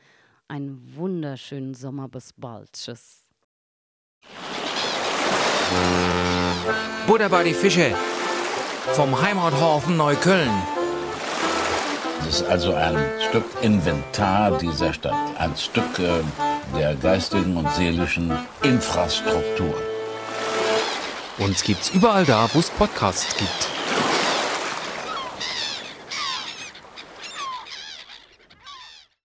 einen 0.47 0.93
wunderschönen 0.95 1.73
Sommer. 1.73 2.08
Bis 2.08 2.32
bald. 2.34 2.73
Tschüss. 2.73 3.22
Buddha 7.07 7.27
bei 7.27 7.43
die 7.43 7.53
Fische. 7.53 7.93
Vom 8.93 9.21
Heimathafen 9.21 9.97
Neukölln. 9.97 10.51
Es 12.21 12.41
ist 12.41 12.47
also 12.49 12.73
ein 12.73 12.97
Stück 13.29 13.45
Inventar 13.62 14.57
dieser 14.57 14.93
Stadt, 14.93 15.13
ein 15.38 15.55
Stück 15.57 15.99
äh, 15.99 16.21
der 16.77 16.95
geistigen 16.95 17.57
und 17.57 17.69
seelischen 17.73 18.31
Infrastruktur. 18.62 19.75
Uns 21.38 21.63
gibt's 21.63 21.89
überall 21.89 22.25
da, 22.25 22.47
wo 22.53 22.59
es 22.59 22.69
Podcasts 22.69 23.36
gibt. 23.36 23.67